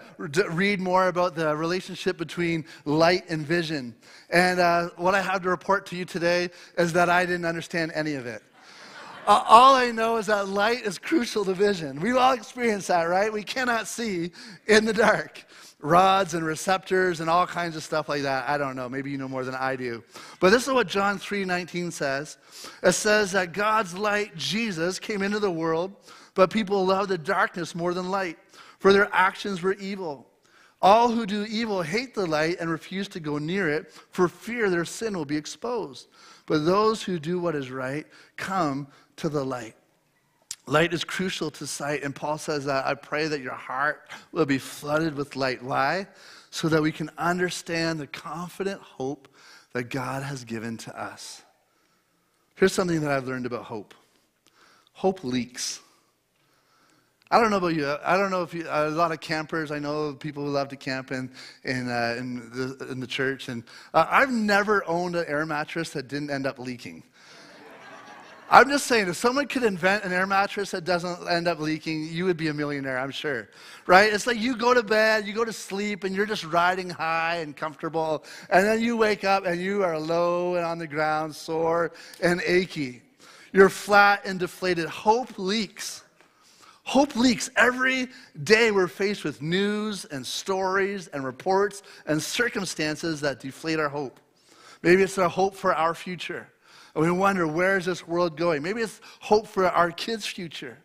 read 0.51 0.79
more 0.79 1.09
about 1.09 1.35
the 1.35 1.57
relationship 1.57 2.17
between 2.17 2.65
light 2.85 3.25
and 3.29 3.45
vision. 3.45 3.97
And 4.31 4.61
uh, 4.61 4.91
what 4.97 5.17
I 5.17 5.21
have 5.21 5.43
to 5.43 5.49
report 5.49 5.85
to 5.87 5.97
you 5.97 6.05
today 6.05 6.51
is 6.77 6.93
that 6.93 7.11
I 7.11 7.27
didn't 7.27 7.45
understand 7.45 7.91
any 7.93 8.15
of 8.15 8.27
it. 8.27 8.45
All 9.29 9.75
I 9.75 9.91
know 9.91 10.17
is 10.17 10.27
that 10.27 10.49
light 10.49 10.87
is 10.87 10.99
crucial 10.99 11.45
to 11.45 11.53
vision. 11.53 12.01
We've 12.01 12.17
all 12.17 12.33
experienced 12.33 12.89
that, 12.89 13.03
right? 13.03 13.31
We 13.31 13.43
cannot 13.43 13.87
see 13.87 14.33
in 14.67 14.87
the 14.87 14.95
dark. 14.95 15.45
Rods 15.81 16.33
and 16.33 16.45
receptors 16.45 17.21
and 17.21 17.29
all 17.29 17.47
kinds 17.47 17.77
of 17.77 17.85
stuff 17.85 18.09
like 18.09 18.23
that. 18.23 18.49
I 18.49 18.57
don't 18.57 18.75
know. 18.75 18.89
Maybe 18.89 19.11
you 19.11 19.19
know 19.19 19.29
more 19.29 19.45
than 19.45 19.55
I 19.55 19.77
do. 19.77 20.03
But 20.41 20.51
this 20.51 20.67
is 20.67 20.73
what 20.73 20.89
John 20.89 21.19
3:19 21.19 21.93
says. 21.93 22.39
It 22.83 22.93
says 22.93 23.31
that 23.33 23.53
God's 23.53 23.97
light, 23.97 24.35
Jesus, 24.35 24.99
came 24.99 25.23
into 25.23 25.39
the 25.39 25.51
world, 25.51 25.95
but 26.35 26.51
people 26.51 26.85
loved 26.87 27.11
the 27.11 27.19
darkness 27.19 27.75
more 27.75 27.93
than 27.93 28.11
light, 28.11 28.39
for 28.79 28.93
their 28.95 29.09
actions 29.13 29.63
were 29.63 29.75
evil. 29.75 30.27
All 30.81 31.11
who 31.11 31.27
do 31.27 31.45
evil 31.45 31.83
hate 31.83 32.15
the 32.15 32.27
light 32.27 32.57
and 32.61 32.71
refuse 32.71 33.09
to 33.09 33.21
go 33.21 33.39
near 33.39 33.69
it 33.69 33.93
for 34.11 34.27
fear 34.27 34.71
their 34.71 34.85
sin 34.85 35.17
will 35.17 35.25
be 35.25 35.37
exposed. 35.37 36.09
But 36.47 36.65
those 36.65 37.03
who 37.03 37.19
do 37.19 37.39
what 37.39 37.55
is 37.55 37.71
right 37.71 38.07
come 38.37 38.89
to 39.19 39.29
the 39.29 39.45
light. 39.45 39.75
Light 40.67 40.93
is 40.93 41.03
crucial 41.03 41.51
to 41.53 41.67
sight, 41.67 42.03
and 42.03 42.15
Paul 42.15 42.37
says 42.37 42.67
that 42.67 42.87
I 42.87 42.95
pray 42.95 43.27
that 43.27 43.41
your 43.41 43.55
heart 43.55 44.11
will 44.33 44.45
be 44.45 44.59
flooded 44.59 45.15
with 45.15 45.35
light. 45.35 45.63
Why? 45.63 46.07
So 46.51 46.69
that 46.69 46.83
we 46.83 46.93
can 46.93 47.11
understand 47.17 48.01
the 48.01 48.07
confident 48.07 48.81
hope 48.81 49.29
that 49.73 49.85
God 49.85 50.23
has 50.23 50.45
given 50.45 50.77
to 50.79 51.01
us. 51.01 51.43
Here's 52.57 52.73
something 52.73 53.01
that 53.01 53.11
I've 53.11 53.27
learned 53.27 53.47
about 53.47 53.65
hope 53.65 53.95
hope 54.93 55.23
leaks. 55.23 55.81
I 57.31 57.41
don't 57.41 57.51
know 57.51 57.59
about 57.59 57.75
you. 57.75 57.95
I 58.05 58.17
don't 58.17 58.31
know 58.31 58.43
if 58.43 58.55
you, 58.55 58.67
a 58.69 58.89
lot 58.89 59.13
of 59.13 59.21
campers, 59.21 59.71
I 59.71 59.79
know 59.79 60.15
people 60.15 60.45
who 60.45 60.51
love 60.51 60.69
to 60.69 60.77
camp 60.77 61.13
in, 61.13 61.31
in, 61.63 61.89
uh, 61.89 62.17
in, 62.19 62.51
the, 62.51 62.89
in 62.91 63.01
the 63.01 63.07
church. 63.07 63.49
And 63.49 63.65
uh, 63.93 64.07
I've 64.09 64.33
never 64.33 64.83
owned 64.89 65.15
an 65.15 65.27
air 65.29 65.45
mattress 65.45 65.91
that 65.91 66.09
didn't 66.09 66.31
end 66.31 66.47
up 66.47 66.59
leaking. 66.59 67.03
I'm 68.51 68.71
just 68.71 68.87
saying, 68.87 69.09
if 69.09 69.17
someone 69.17 69.47
could 69.47 69.63
invent 69.63 70.05
an 70.05 70.13
air 70.13 70.27
mattress 70.27 70.71
that 70.71 70.85
doesn't 70.85 71.29
end 71.29 71.47
up 71.47 71.59
leaking, 71.59 72.09
you 72.09 72.25
would 72.25 72.39
be 72.39 72.49
a 72.49 72.55
millionaire, 72.55 72.99
I'm 72.99 73.11
sure. 73.11 73.51
Right? 73.87 74.11
It's 74.11 74.27
like 74.27 74.39
you 74.39 74.57
go 74.57 74.73
to 74.73 74.83
bed, 74.83 75.27
you 75.27 75.35
go 75.35 75.45
to 75.45 75.53
sleep, 75.53 76.05
and 76.05 76.17
you're 76.17 76.25
just 76.25 76.45
riding 76.45 76.89
high 76.89 77.37
and 77.37 77.55
comfortable. 77.55 78.25
And 78.49 78.65
then 78.65 78.81
you 78.81 78.97
wake 78.97 79.23
up 79.23 79.45
and 79.45 79.61
you 79.61 79.85
are 79.85 79.99
low 79.99 80.55
and 80.55 80.65
on 80.65 80.79
the 80.79 80.87
ground, 80.87 81.35
sore 81.35 81.93
and 82.23 82.41
achy. 82.47 83.03
You're 83.53 83.69
flat 83.69 84.23
and 84.25 84.41
deflated. 84.41 84.89
Hope 84.89 85.39
leaks. 85.39 86.03
Hope 86.85 87.17
leaks. 87.17 87.51
Every 87.55 88.09
day 88.45 88.71
we're 88.71 88.89
faced 88.89 89.25
with 89.25 89.43
news 89.43 90.07
and 90.07 90.27
stories 90.27 91.09
and 91.09 91.23
reports 91.23 91.83
and 92.07 92.23
circumstances 92.23 93.21
that 93.21 93.41
deflate 93.41 93.79
our 93.79 93.91
hope. 93.91 94.21
Maybe 94.83 95.03
it's 95.03 95.19
our 95.19 95.29
hope 95.29 95.55
for 95.55 95.75
our 95.75 95.95
future. 95.95 96.49
And 96.99 97.07
we 97.07 97.13
wonder, 97.13 97.47
where 97.47 97.79
is 97.79 97.85
this 97.85 98.09
world 98.09 98.37
going? 98.37 98.61
Maybe 98.61 98.81
it's 98.81 99.01
hope 99.21 99.47
for 99.47 99.69
our 99.69 99.93
kids' 99.93 100.27
future. 100.27 100.79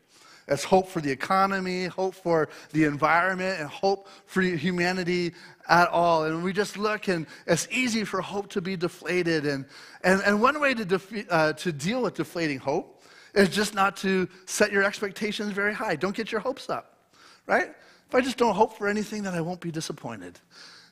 It's 0.47 0.63
hope 0.63 0.87
for 0.87 1.01
the 1.01 1.09
economy, 1.09 1.85
hope 1.85 2.13
for 2.13 2.49
the 2.71 2.83
environment, 2.83 3.59
and 3.59 3.67
hope 3.67 4.07
for 4.27 4.43
humanity 4.43 5.33
at 5.67 5.87
all. 5.89 6.25
And 6.25 6.43
we 6.43 6.53
just 6.53 6.77
look, 6.77 7.07
and 7.07 7.25
it's 7.47 7.67
easy 7.71 8.03
for 8.03 8.21
hope 8.21 8.47
to 8.49 8.61
be 8.61 8.77
deflated. 8.77 9.47
And, 9.47 9.65
and, 10.03 10.21
and 10.21 10.39
one 10.39 10.61
way 10.61 10.75
to, 10.75 10.85
defe- 10.85 11.25
uh, 11.31 11.53
to 11.53 11.71
deal 11.71 12.03
with 12.03 12.13
deflating 12.13 12.59
hope 12.59 13.03
is 13.33 13.49
just 13.49 13.73
not 13.73 13.97
to 13.97 14.29
set 14.45 14.71
your 14.71 14.83
expectations 14.83 15.51
very 15.51 15.73
high. 15.73 15.95
Don't 15.95 16.15
get 16.15 16.31
your 16.31 16.41
hopes 16.41 16.69
up, 16.69 17.07
right? 17.47 17.73
If 18.07 18.13
I 18.13 18.21
just 18.21 18.37
don't 18.37 18.53
hope 18.53 18.77
for 18.77 18.87
anything, 18.87 19.23
then 19.23 19.33
I 19.33 19.41
won't 19.41 19.61
be 19.61 19.71
disappointed. 19.71 20.39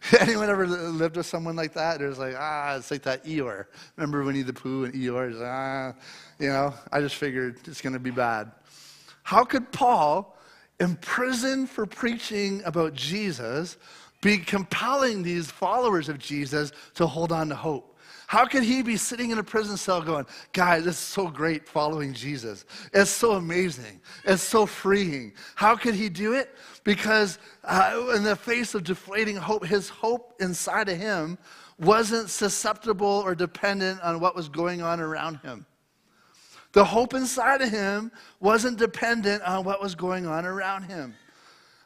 Anyone 0.20 0.50
ever 0.50 0.66
lived 0.66 1.18
with 1.18 1.26
someone 1.26 1.56
like 1.56 1.74
that? 1.74 2.00
There's 2.00 2.18
like, 2.18 2.36
ah, 2.38 2.76
it's 2.76 2.90
like 2.90 3.04
that 3.04 3.24
Eeyore. 3.24 3.66
Remember 3.98 4.24
Winnie 4.24 4.42
the 4.42 4.54
Pooh 4.54 4.86
and 4.86 4.94
Eeyore? 4.94 5.34
Like, 5.34 5.48
ah, 5.48 5.94
you 6.40 6.50
know, 6.50 6.74
I 6.92 7.02
just 7.02 7.16
figured 7.16 7.60
it's 7.66 7.82
going 7.82 7.94
to 7.94 8.00
be 8.00 8.12
bad. 8.12 8.52
How 9.24 9.44
could 9.44 9.72
Paul, 9.72 10.38
imprisoned 10.80 11.70
for 11.70 11.86
preaching 11.86 12.64
about 12.66 12.94
Jesus, 12.94 13.78
be 14.22 14.38
compelling 14.38 15.22
these 15.22 15.52
followers 15.52 16.10
of 16.10 16.18
Jesus 16.18 16.72
to 16.96 17.06
hold 17.06 17.32
on 17.32 17.50
to 17.50 17.56
hope? 17.56 17.91
How 18.32 18.46
could 18.46 18.64
he 18.64 18.82
be 18.82 18.96
sitting 18.96 19.32
in 19.32 19.40
a 19.40 19.44
prison 19.44 19.76
cell 19.76 20.02
going, 20.02 20.26
guys, 20.54 20.88
is 20.88 20.98
so 20.98 21.28
great 21.28 21.68
following 21.68 22.14
Jesus? 22.14 22.64
It's 22.94 23.12
so 23.12 23.34
amazing. 23.34 24.00
It's 24.24 24.42
so 24.42 24.66
freeing. 24.66 25.34
How 25.56 25.76
could 25.76 25.96
he 25.96 26.08
do 26.08 26.32
it? 26.32 26.56
Because 26.86 27.40
uh, 27.66 28.14
in 28.16 28.24
the 28.24 28.38
face 28.38 28.74
of 28.74 28.86
deflating 28.86 29.36
hope, 29.36 29.66
his 29.66 29.90
hope 29.90 30.34
inside 30.40 30.88
of 30.88 30.98
him 30.98 31.38
wasn't 31.78 32.30
susceptible 32.30 33.22
or 33.26 33.36
dependent 33.36 34.00
on 34.00 34.22
what 34.22 34.34
was 34.34 34.48
going 34.48 34.82
on 34.82 35.02
around 35.02 35.42
him. 35.42 35.66
The 36.72 36.86
hope 36.86 37.14
inside 37.14 37.62
of 37.62 37.70
him 37.70 38.14
wasn't 38.40 38.78
dependent 38.78 39.44
on 39.44 39.66
what 39.66 39.82
was 39.82 39.94
going 39.94 40.26
on 40.26 40.46
around 40.46 40.84
him. 40.84 41.16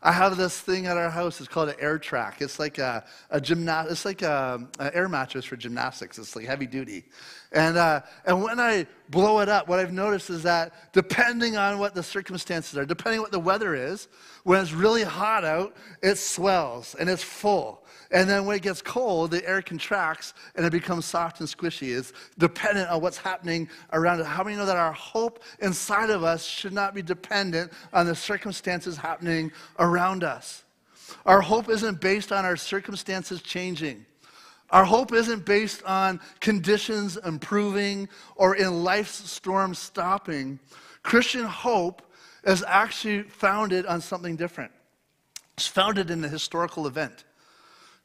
I 0.06 0.12
have 0.12 0.38
this 0.38 0.62
thing 0.62 0.86
at 0.86 0.98
our 0.98 1.10
house. 1.10 1.40
It's 1.40 1.50
called 1.50 1.70
an 1.70 1.78
air 1.80 1.98
track. 1.98 2.40
It's 2.40 2.60
like 2.60 2.78
a, 2.78 3.04
a 3.32 3.42
gymna- 3.42 3.90
It's 3.90 4.06
like 4.06 4.22
an 4.22 4.70
air 4.80 5.10
mattress 5.10 5.46
for 5.46 5.56
gymnastics. 5.56 6.20
It's 6.20 6.36
like 6.36 6.46
heavy 6.46 6.68
duty. 6.68 7.06
And, 7.52 7.76
uh, 7.76 8.02
and 8.24 8.44
when 8.44 8.60
I 8.60 8.86
blow 9.10 9.40
it 9.40 9.50
up, 9.50 9.68
what 9.68 9.80
I've 9.80 9.92
noticed 9.92 10.30
is 10.30 10.44
that 10.44 10.94
depending 10.94 11.58
on 11.58 11.80
what 11.80 11.96
the 11.96 12.04
circumstances 12.04 12.78
are, 12.78 12.86
depending 12.86 13.18
on 13.18 13.24
what 13.24 13.32
the 13.32 13.40
weather 13.40 13.74
is, 13.74 14.08
when 14.44 14.62
it's 14.62 14.74
really 14.74 15.04
hot 15.04 15.44
out, 15.44 15.76
it 16.04 16.20
swells 16.20 16.96
and 17.00 17.10
it's 17.10 17.24
full. 17.24 17.84
And 18.12 18.30
then 18.30 18.46
when 18.46 18.56
it 18.56 18.62
gets 18.62 18.82
cold, 18.82 19.32
the 19.32 19.48
air 19.48 19.62
contracts 19.62 20.34
and 20.56 20.66
it 20.66 20.72
becomes 20.72 21.06
soft 21.06 21.40
and 21.40 21.50
squishy. 21.50 21.98
It's 21.98 22.14
dependent 22.38 22.90
on 22.90 23.02
what's 23.02 23.18
happening 23.18 23.68
around 23.92 24.20
it. 24.20 24.26
How 24.26 24.44
many 24.44 24.56
know 24.56 24.66
that 24.66 24.78
our 24.78 24.94
hope 24.94 25.44
inside 25.60 26.10
of 26.10 26.24
us 26.24 26.46
should 26.46 26.74
not 26.74 26.94
be 26.94 27.02
dependent 27.02 27.72
on 27.94 28.06
the 28.06 28.16
circumstances 28.16 28.98
happening 28.98 29.52
around 29.80 30.24
us? 30.24 30.64
Our 31.26 31.42
hope 31.42 31.70
isn't 31.70 32.02
based 32.02 32.32
on 32.32 32.46
our 32.46 32.56
circumstances 32.56 33.42
changing. 33.42 34.06
Our 34.72 34.86
hope 34.86 35.14
isn't 35.14 35.46
based 35.46 35.84
on 35.84 36.20
conditions 36.40 37.18
improving 37.18 38.10
or 38.36 38.56
in 38.56 38.84
life's 38.84 39.30
storm 39.30 39.76
stopping. 39.76 40.60
Christian 41.04 41.44
hope 41.44 42.02
is 42.44 42.64
actually 42.68 43.24
founded 43.24 43.86
on 43.86 44.02
something 44.02 44.36
different. 44.36 44.72
It's 45.58 45.68
founded 45.68 46.10
in 46.10 46.24
a 46.24 46.28
historical 46.28 46.88
event. 46.88 47.25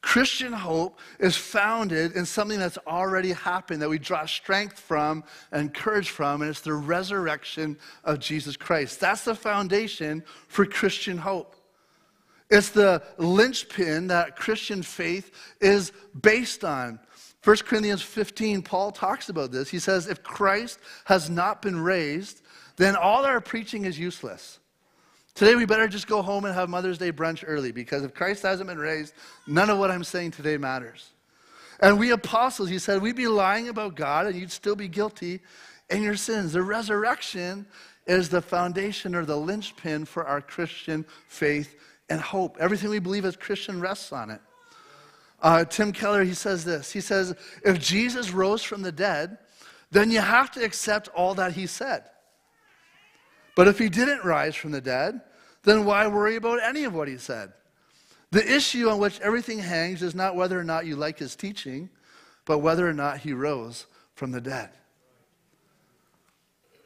Christian 0.01 0.51
hope 0.51 0.99
is 1.19 1.37
founded 1.37 2.13
in 2.13 2.25
something 2.25 2.57
that's 2.59 2.77
already 2.87 3.33
happened, 3.33 3.81
that 3.81 3.89
we 3.89 3.99
draw 3.99 4.25
strength 4.25 4.79
from 4.79 5.23
and 5.51 5.73
courage 5.73 6.09
from, 6.09 6.41
and 6.41 6.49
it's 6.49 6.61
the 6.61 6.73
resurrection 6.73 7.77
of 8.03 8.19
Jesus 8.19 8.57
Christ. 8.57 8.99
That's 8.99 9.23
the 9.23 9.35
foundation 9.35 10.23
for 10.47 10.65
Christian 10.65 11.17
hope. 11.17 11.55
It's 12.49 12.69
the 12.69 13.03
linchpin 13.17 14.07
that 14.07 14.35
Christian 14.35 14.81
faith 14.81 15.31
is 15.61 15.93
based 16.19 16.65
on. 16.65 16.99
1 17.43 17.57
Corinthians 17.57 18.01
15, 18.01 18.61
Paul 18.63 18.91
talks 18.91 19.29
about 19.29 19.51
this. 19.51 19.69
He 19.69 19.79
says, 19.79 20.07
If 20.07 20.21
Christ 20.23 20.79
has 21.05 21.29
not 21.29 21.61
been 21.61 21.79
raised, 21.79 22.41
then 22.75 22.95
all 22.95 23.25
our 23.25 23.39
preaching 23.39 23.85
is 23.85 23.97
useless. 23.97 24.59
Today, 25.33 25.55
we 25.55 25.65
better 25.65 25.87
just 25.87 26.07
go 26.07 26.21
home 26.21 26.45
and 26.45 26.53
have 26.53 26.69
Mother's 26.69 26.97
Day 26.97 27.11
brunch 27.11 27.43
early 27.47 27.71
because 27.71 28.03
if 28.03 28.13
Christ 28.13 28.43
hasn't 28.43 28.67
been 28.67 28.77
raised, 28.77 29.13
none 29.47 29.69
of 29.69 29.79
what 29.79 29.89
I'm 29.89 30.03
saying 30.03 30.31
today 30.31 30.57
matters. 30.57 31.11
And 31.79 31.97
we 31.99 32.11
apostles, 32.11 32.69
he 32.69 32.77
said, 32.77 33.01
we'd 33.01 33.15
be 33.15 33.27
lying 33.27 33.69
about 33.69 33.95
God 33.95 34.27
and 34.27 34.35
you'd 34.35 34.51
still 34.51 34.75
be 34.75 34.87
guilty 34.87 35.39
in 35.89 36.03
your 36.03 36.15
sins. 36.15 36.53
The 36.53 36.61
resurrection 36.61 37.65
is 38.05 38.29
the 38.29 38.41
foundation 38.41 39.15
or 39.15 39.25
the 39.25 39.37
linchpin 39.37 40.05
for 40.05 40.25
our 40.25 40.41
Christian 40.41 41.05
faith 41.27 41.75
and 42.09 42.21
hope. 42.21 42.57
Everything 42.59 42.89
we 42.89 42.99
believe 42.99 43.25
as 43.25 43.35
Christian 43.35 43.79
rests 43.79 44.11
on 44.11 44.29
it. 44.29 44.41
Uh, 45.41 45.65
Tim 45.65 45.91
Keller, 45.91 46.23
he 46.23 46.35
says 46.35 46.63
this. 46.63 46.91
He 46.91 47.01
says, 47.01 47.33
if 47.65 47.79
Jesus 47.79 48.31
rose 48.31 48.61
from 48.61 48.83
the 48.83 48.91
dead, 48.91 49.39
then 49.89 50.11
you 50.11 50.19
have 50.19 50.51
to 50.51 50.63
accept 50.63 51.07
all 51.09 51.33
that 51.35 51.53
he 51.53 51.65
said. 51.65 52.03
But 53.61 53.67
if 53.67 53.77
he 53.77 53.89
didn't 53.89 54.25
rise 54.25 54.55
from 54.55 54.71
the 54.71 54.81
dead, 54.81 55.21
then 55.61 55.85
why 55.85 56.07
worry 56.07 56.35
about 56.35 56.63
any 56.63 56.83
of 56.83 56.95
what 56.95 57.07
he 57.07 57.17
said? 57.17 57.53
The 58.31 58.55
issue 58.55 58.89
on 58.89 58.97
which 58.97 59.19
everything 59.19 59.59
hangs 59.59 60.01
is 60.01 60.15
not 60.15 60.35
whether 60.35 60.59
or 60.59 60.63
not 60.63 60.87
you 60.87 60.95
like 60.95 61.19
his 61.19 61.35
teaching, 61.35 61.91
but 62.45 62.57
whether 62.57 62.89
or 62.89 62.93
not 62.93 63.19
he 63.19 63.33
rose 63.33 63.85
from 64.15 64.31
the 64.31 64.41
dead. 64.41 64.71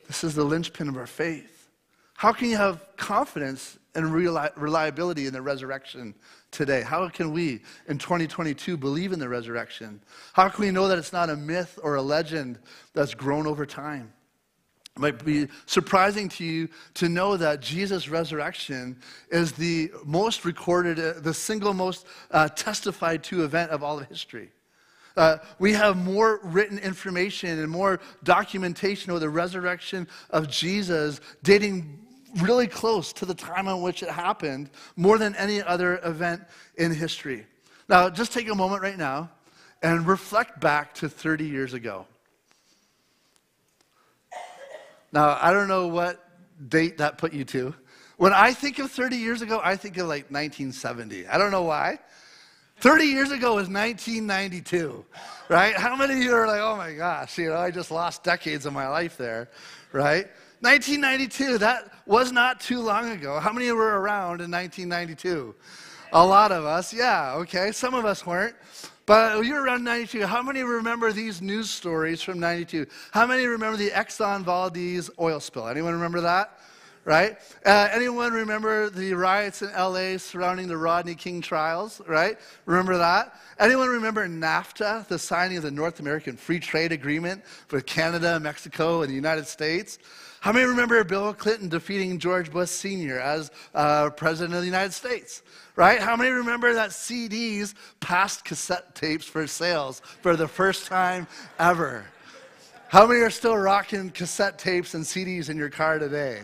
This 0.07 0.25
is 0.25 0.35
the 0.35 0.43
linchpin 0.43 0.89
of 0.89 0.97
our 0.97 1.07
faith. 1.07 1.69
How 2.15 2.33
can 2.33 2.49
you 2.49 2.57
have 2.57 2.85
confidence 2.97 3.79
and 3.95 4.13
reliability 4.13 5.27
in 5.27 5.33
the 5.33 5.41
resurrection 5.41 6.13
today? 6.51 6.81
How 6.81 7.07
can 7.07 7.31
we 7.31 7.61
in 7.87 7.97
2022 7.97 8.75
believe 8.75 9.13
in 9.13 9.19
the 9.19 9.29
resurrection? 9.29 10.01
How 10.33 10.49
can 10.49 10.65
we 10.65 10.71
know 10.71 10.89
that 10.89 10.97
it's 10.97 11.13
not 11.13 11.29
a 11.29 11.37
myth 11.37 11.79
or 11.81 11.95
a 11.95 12.01
legend 12.01 12.59
that's 12.91 13.13
grown 13.13 13.47
over 13.47 13.65
time? 13.65 14.11
It 14.95 15.01
might 15.01 15.25
be 15.25 15.49
surprising 15.65 16.29
to 16.29 16.45
you 16.45 16.69
to 16.93 17.09
know 17.09 17.35
that 17.35 17.59
Jesus' 17.59 18.07
resurrection 18.07 18.95
is 19.29 19.51
the 19.51 19.91
most 20.05 20.45
recorded, 20.45 20.97
uh, 20.97 21.19
the 21.19 21.33
single 21.33 21.73
most 21.73 22.07
uh, 22.31 22.47
testified 22.47 23.21
to 23.25 23.43
event 23.43 23.71
of 23.71 23.83
all 23.83 23.99
of 23.99 24.07
history. 24.07 24.51
Uh, 25.17 25.39
we 25.59 25.73
have 25.73 25.97
more 25.97 26.39
written 26.43 26.79
information 26.79 27.59
and 27.59 27.69
more 27.69 27.99
documentation 28.23 29.11
of 29.11 29.19
the 29.19 29.29
resurrection 29.29 30.07
of 30.29 30.49
Jesus 30.49 31.19
dating 31.43 31.99
really 32.41 32.67
close 32.67 33.11
to 33.13 33.25
the 33.25 33.35
time 33.35 33.67
in 33.67 33.81
which 33.81 34.01
it 34.01 34.09
happened, 34.09 34.69
more 34.95 35.17
than 35.17 35.35
any 35.35 35.61
other 35.61 35.99
event 36.05 36.41
in 36.77 36.93
history. 36.93 37.45
Now, 37.89 38.09
just 38.09 38.31
take 38.31 38.47
a 38.47 38.55
moment 38.55 38.81
right 38.81 38.97
now 38.97 39.29
and 39.83 40.07
reflect 40.07 40.61
back 40.61 40.93
to 40.95 41.09
30 41.09 41.45
years 41.45 41.73
ago. 41.73 42.05
Now, 45.15 45.39
I 45.41 45.53
don't 45.53 45.69
know 45.69 45.87
what 45.87 46.21
date 46.67 46.97
that 46.97 47.17
put 47.17 47.31
you 47.31 47.45
to. 47.45 47.73
When 48.17 48.33
I 48.33 48.51
think 48.51 48.79
of 48.79 48.91
30 48.91 49.15
years 49.15 49.41
ago, 49.41 49.61
I 49.63 49.77
think 49.77 49.95
of 49.95 50.07
like 50.07 50.29
1970. 50.29 51.25
I 51.27 51.37
don't 51.37 51.51
know 51.51 51.63
why. 51.63 51.99
30 52.81 53.05
years 53.05 53.31
ago 53.31 53.55
was 53.55 53.69
1992, 53.69 55.05
right? 55.47 55.73
How 55.73 55.95
many 55.95 56.15
of 56.15 56.19
you 56.19 56.33
are 56.33 56.45
like, 56.45 56.59
oh 56.59 56.75
my 56.75 56.91
gosh, 56.91 57.37
you 57.37 57.47
know, 57.47 57.55
I 57.55 57.71
just 57.71 57.91
lost 57.91 58.25
decades 58.25 58.65
of 58.65 58.73
my 58.73 58.89
life 58.89 59.15
there, 59.15 59.49
right? 59.93 60.27
1992, 60.59 61.59
that 61.59 61.89
was 62.05 62.33
not 62.33 62.59
too 62.59 62.81
long 62.81 63.11
ago. 63.11 63.39
How 63.39 63.53
many 63.53 63.71
were 63.71 64.01
around 64.01 64.41
in 64.41 64.51
1992? 64.51 65.55
A 66.11 66.25
lot 66.25 66.51
of 66.51 66.65
us, 66.65 66.93
yeah, 66.93 67.35
okay. 67.35 67.71
Some 67.71 67.93
of 67.93 68.03
us 68.03 68.25
weren't. 68.25 68.55
But 69.05 69.45
you're 69.45 69.63
around 69.63 69.83
92. 69.83 70.25
How 70.25 70.41
many 70.41 70.63
remember 70.63 71.11
these 71.11 71.39
news 71.39 71.69
stories 71.69 72.23
from 72.23 72.39
92? 72.39 72.87
How 73.11 73.27
many 73.27 73.45
remember 73.45 73.77
the 73.77 73.91
Exxon 73.91 74.43
Valdez 74.43 75.11
oil 75.19 75.39
spill? 75.39 75.67
Anyone 75.67 75.93
remember 75.93 76.21
that? 76.21 76.59
Right? 77.03 77.37
Uh, 77.63 77.87
anyone 77.91 78.33
remember 78.33 78.89
the 78.89 79.13
riots 79.13 79.61
in 79.61 79.71
LA 79.73 80.17
surrounding 80.17 80.67
the 80.67 80.77
Rodney 80.77 81.13
King 81.13 81.39
trials? 81.39 82.01
Right? 82.07 82.39
Remember 82.65 82.97
that? 82.97 83.35
Anyone 83.59 83.89
remember 83.89 84.27
NAFTA, 84.27 85.07
the 85.07 85.19
signing 85.19 85.57
of 85.57 85.63
the 85.63 85.69
North 85.69 85.99
American 85.99 86.35
Free 86.35 86.59
Trade 86.59 86.91
Agreement 86.91 87.43
with 87.69 87.85
Canada, 87.85 88.39
Mexico, 88.39 89.03
and 89.03 89.11
the 89.11 89.15
United 89.15 89.45
States? 89.45 89.99
How 90.45 90.51
many 90.51 90.65
remember 90.65 91.03
Bill 91.03 91.31
Clinton 91.31 91.69
defeating 91.69 92.17
George 92.17 92.51
Bush 92.51 92.69
Sr. 92.69 93.19
as 93.19 93.51
uh, 93.75 94.09
President 94.11 94.55
of 94.55 94.61
the 94.61 94.67
United 94.67 94.93
States? 94.93 95.43
Right? 95.75 95.99
How 95.99 96.15
many 96.15 96.29
remember 96.29 96.73
that 96.73 96.91
CDs 96.91 97.73
passed 97.99 98.45
cassette 98.45 98.95
tapes 98.95 99.25
for 99.25 99.45
sales 99.45 100.01
for 100.21 100.35
the 100.35 100.47
first 100.47 100.87
time 100.87 101.27
ever? 101.59 102.05
How 102.87 103.05
many 103.05 103.19
are 103.21 103.29
still 103.29 103.57
rocking 103.57 104.09
cassette 104.09 104.57
tapes 104.57 104.93
and 104.93 105.03
CDs 105.03 105.49
in 105.49 105.57
your 105.57 105.69
car 105.69 105.99
today? 105.99 106.41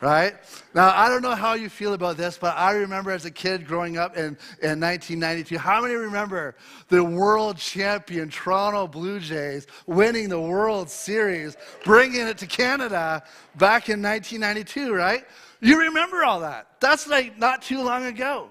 right? 0.00 0.34
Now, 0.74 0.92
I 0.94 1.08
don't 1.08 1.22
know 1.22 1.34
how 1.34 1.54
you 1.54 1.68
feel 1.68 1.94
about 1.94 2.16
this, 2.16 2.38
but 2.38 2.56
I 2.56 2.72
remember 2.72 3.10
as 3.10 3.24
a 3.24 3.30
kid 3.30 3.66
growing 3.66 3.98
up 3.98 4.16
in, 4.16 4.36
in 4.62 4.80
1992. 4.80 5.58
How 5.58 5.82
many 5.82 5.94
remember 5.94 6.54
the 6.88 7.02
world 7.02 7.58
champion 7.58 8.28
Toronto 8.28 8.86
Blue 8.86 9.18
Jays 9.18 9.66
winning 9.86 10.28
the 10.28 10.40
World 10.40 10.88
Series, 10.88 11.56
bringing 11.84 12.26
it 12.26 12.38
to 12.38 12.46
Canada 12.46 13.22
back 13.56 13.88
in 13.88 14.02
1992, 14.02 14.94
right? 14.94 15.24
You 15.60 15.80
remember 15.80 16.24
all 16.24 16.40
that. 16.40 16.80
That's 16.80 17.08
like 17.08 17.38
not 17.38 17.62
too 17.62 17.82
long 17.82 18.06
ago. 18.06 18.50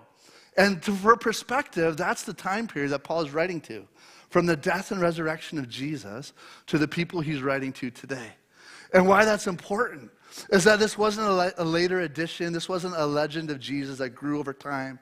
And 0.57 0.83
for 0.83 1.15
perspective, 1.15 1.95
that's 1.95 2.23
the 2.23 2.33
time 2.33 2.67
period 2.67 2.91
that 2.91 3.03
Paul 3.03 3.21
is 3.21 3.31
writing 3.31 3.61
to. 3.61 3.87
From 4.29 4.45
the 4.45 4.57
death 4.57 4.91
and 4.91 4.99
resurrection 4.99 5.57
of 5.57 5.69
Jesus 5.69 6.33
to 6.65 6.77
the 6.77 6.87
people 6.87 7.21
he's 7.21 7.41
writing 7.41 7.71
to 7.73 7.89
today. 7.89 8.31
And 8.93 9.07
why 9.07 9.23
that's 9.23 9.47
important 9.47 10.11
is 10.49 10.63
that 10.65 10.79
this 10.79 10.97
wasn't 10.97 11.27
a, 11.27 11.61
a 11.61 11.63
later 11.63 12.01
addition, 12.01 12.53
this 12.53 12.67
wasn't 12.67 12.95
a 12.97 13.05
legend 13.05 13.49
of 13.49 13.59
Jesus 13.59 13.99
that 13.99 14.09
grew 14.09 14.39
over 14.39 14.53
time. 14.53 14.99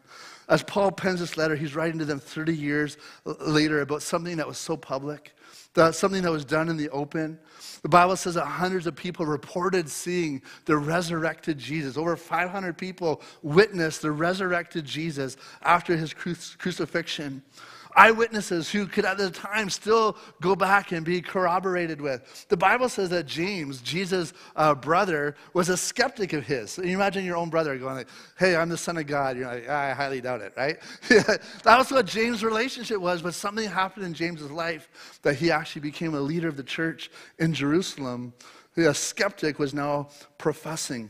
As 0.48 0.62
Paul 0.62 0.92
pens 0.92 1.20
this 1.20 1.38
letter, 1.38 1.56
he's 1.56 1.76
writing 1.76 1.98
to 2.00 2.06
them 2.06 2.20
30 2.20 2.56
years 2.56 2.98
later 3.26 3.82
about 3.82 4.04
something 4.04 4.38
that 4.38 4.48
was 4.48 4.58
so 4.58 4.78
public, 4.78 5.35
something 5.92 6.22
that 6.24 6.32
was 6.32 6.46
done 6.46 6.70
in 6.70 6.78
the 6.78 6.90
open. 6.90 7.40
The 7.82 7.90
Bible 7.90 8.16
says 8.16 8.36
that 8.36 8.46
hundreds 8.46 8.88
of 8.88 8.96
people 8.96 9.26
reported 9.26 9.90
seeing 9.90 10.42
the 10.66 10.78
resurrected 10.78 11.58
Jesus. 11.58 11.98
Over 11.98 12.16
500 12.16 12.78
people 12.78 13.22
witnessed 13.44 14.02
the 14.02 14.12
resurrected 14.12 14.86
Jesus 14.86 15.38
after 15.62 15.96
his 15.96 16.14
crucifixion 16.14 17.44
eyewitnesses 17.96 18.70
who 18.70 18.86
could 18.86 19.06
at 19.06 19.18
the 19.18 19.32
time 19.32 19.70
still 19.70 20.18
go 20.42 20.56
back 20.56 20.92
and 20.92 21.06
be 21.06 21.22
corroborated 21.22 22.02
with. 22.02 22.46
The 22.50 22.58
Bible 22.58 22.90
says 22.90 23.10
that 23.10 23.26
James, 23.26 23.82
Jesus' 23.82 24.34
uh, 24.56 24.76
brother, 24.76 25.36
was 25.54 25.70
a 25.70 25.78
skeptic 25.78 26.34
of 26.34 26.46
his. 26.46 26.72
So 26.72 26.84
you 26.84 26.96
imagine 26.96 27.26
your 27.26 27.38
own 27.38 27.50
brother 27.50 27.78
going 27.78 27.96
like, 27.96 28.10
hey, 28.38 28.56
I'm 28.56 28.70
the 28.70 28.78
son 28.78 28.98
of 28.98 29.08
God. 29.08 29.38
You're 29.38 29.48
like, 29.48 29.70
I 29.70 29.94
highly 29.94 30.22
doubt 30.22 30.42
it, 30.42 30.54
right? 30.58 30.78
that 31.10 31.78
was 31.78 31.92
what 31.92 32.06
James' 32.06 32.44
relationship 32.44 33.00
was, 33.00 33.22
but 33.22 33.34
something 33.34 33.70
happened 33.70 34.06
in 34.06 34.14
James's 34.14 34.52
life 34.52 35.20
that 35.22 35.36
he 35.36 35.52
actually 35.52 35.82
became 35.82 36.16
a 36.16 36.22
leader 36.22 36.48
of 36.48 36.58
the 36.58 36.64
church 36.64 37.10
in 37.40 37.54
Jerusalem. 37.54 38.34
A 38.78 38.94
skeptic 38.94 39.58
was 39.58 39.74
now 39.74 40.10
professing 40.38 41.10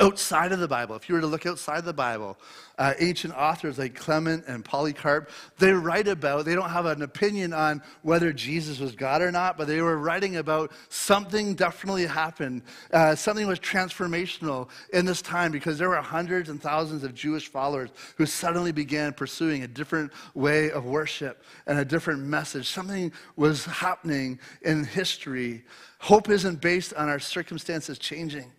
outside 0.00 0.50
of 0.52 0.60
the 0.60 0.68
Bible, 0.68 0.96
if 0.96 1.08
you 1.08 1.14
were 1.14 1.20
to 1.20 1.26
look 1.26 1.44
outside 1.44 1.84
the 1.84 1.92
Bible, 1.92 2.38
uh, 2.78 2.94
ancient 3.00 3.34
authors 3.34 3.78
like 3.78 3.94
Clement 3.94 4.44
and 4.46 4.64
Polycarp, 4.64 5.28
they 5.58 5.72
write 5.72 6.08
about, 6.08 6.46
they 6.46 6.54
don't 6.54 6.70
have 6.70 6.86
an 6.86 7.02
opinion 7.02 7.52
on 7.52 7.82
whether 8.00 8.32
Jesus 8.32 8.80
was 8.80 8.96
God 8.96 9.20
or 9.20 9.30
not, 9.30 9.58
but 9.58 9.66
they 9.66 9.82
were 9.82 9.98
writing 9.98 10.36
about 10.36 10.72
something 10.88 11.54
definitely 11.54 12.06
happened. 12.06 12.62
Uh, 12.94 13.14
something 13.14 13.46
was 13.46 13.60
transformational 13.60 14.70
in 14.94 15.04
this 15.04 15.20
time 15.20 15.52
because 15.52 15.78
there 15.78 15.90
were 15.90 15.96
hundreds 15.96 16.48
and 16.48 16.62
thousands 16.62 17.04
of 17.04 17.14
Jewish 17.14 17.48
followers 17.48 17.90
who 18.16 18.24
suddenly 18.24 18.72
began 18.72 19.12
pursuing 19.12 19.64
a 19.64 19.68
different 19.68 20.10
way 20.32 20.70
of 20.70 20.86
worship 20.86 21.44
and 21.66 21.78
a 21.78 21.84
different 21.84 22.22
message. 22.22 22.68
Something 22.68 23.12
was 23.36 23.66
happening 23.66 24.38
in 24.62 24.84
history. 24.84 25.64
Hope 25.98 26.30
isn't 26.30 26.62
based 26.62 26.94
on 26.94 27.10
our 27.10 27.18
circumstances 27.18 27.98
changing. 27.98 28.50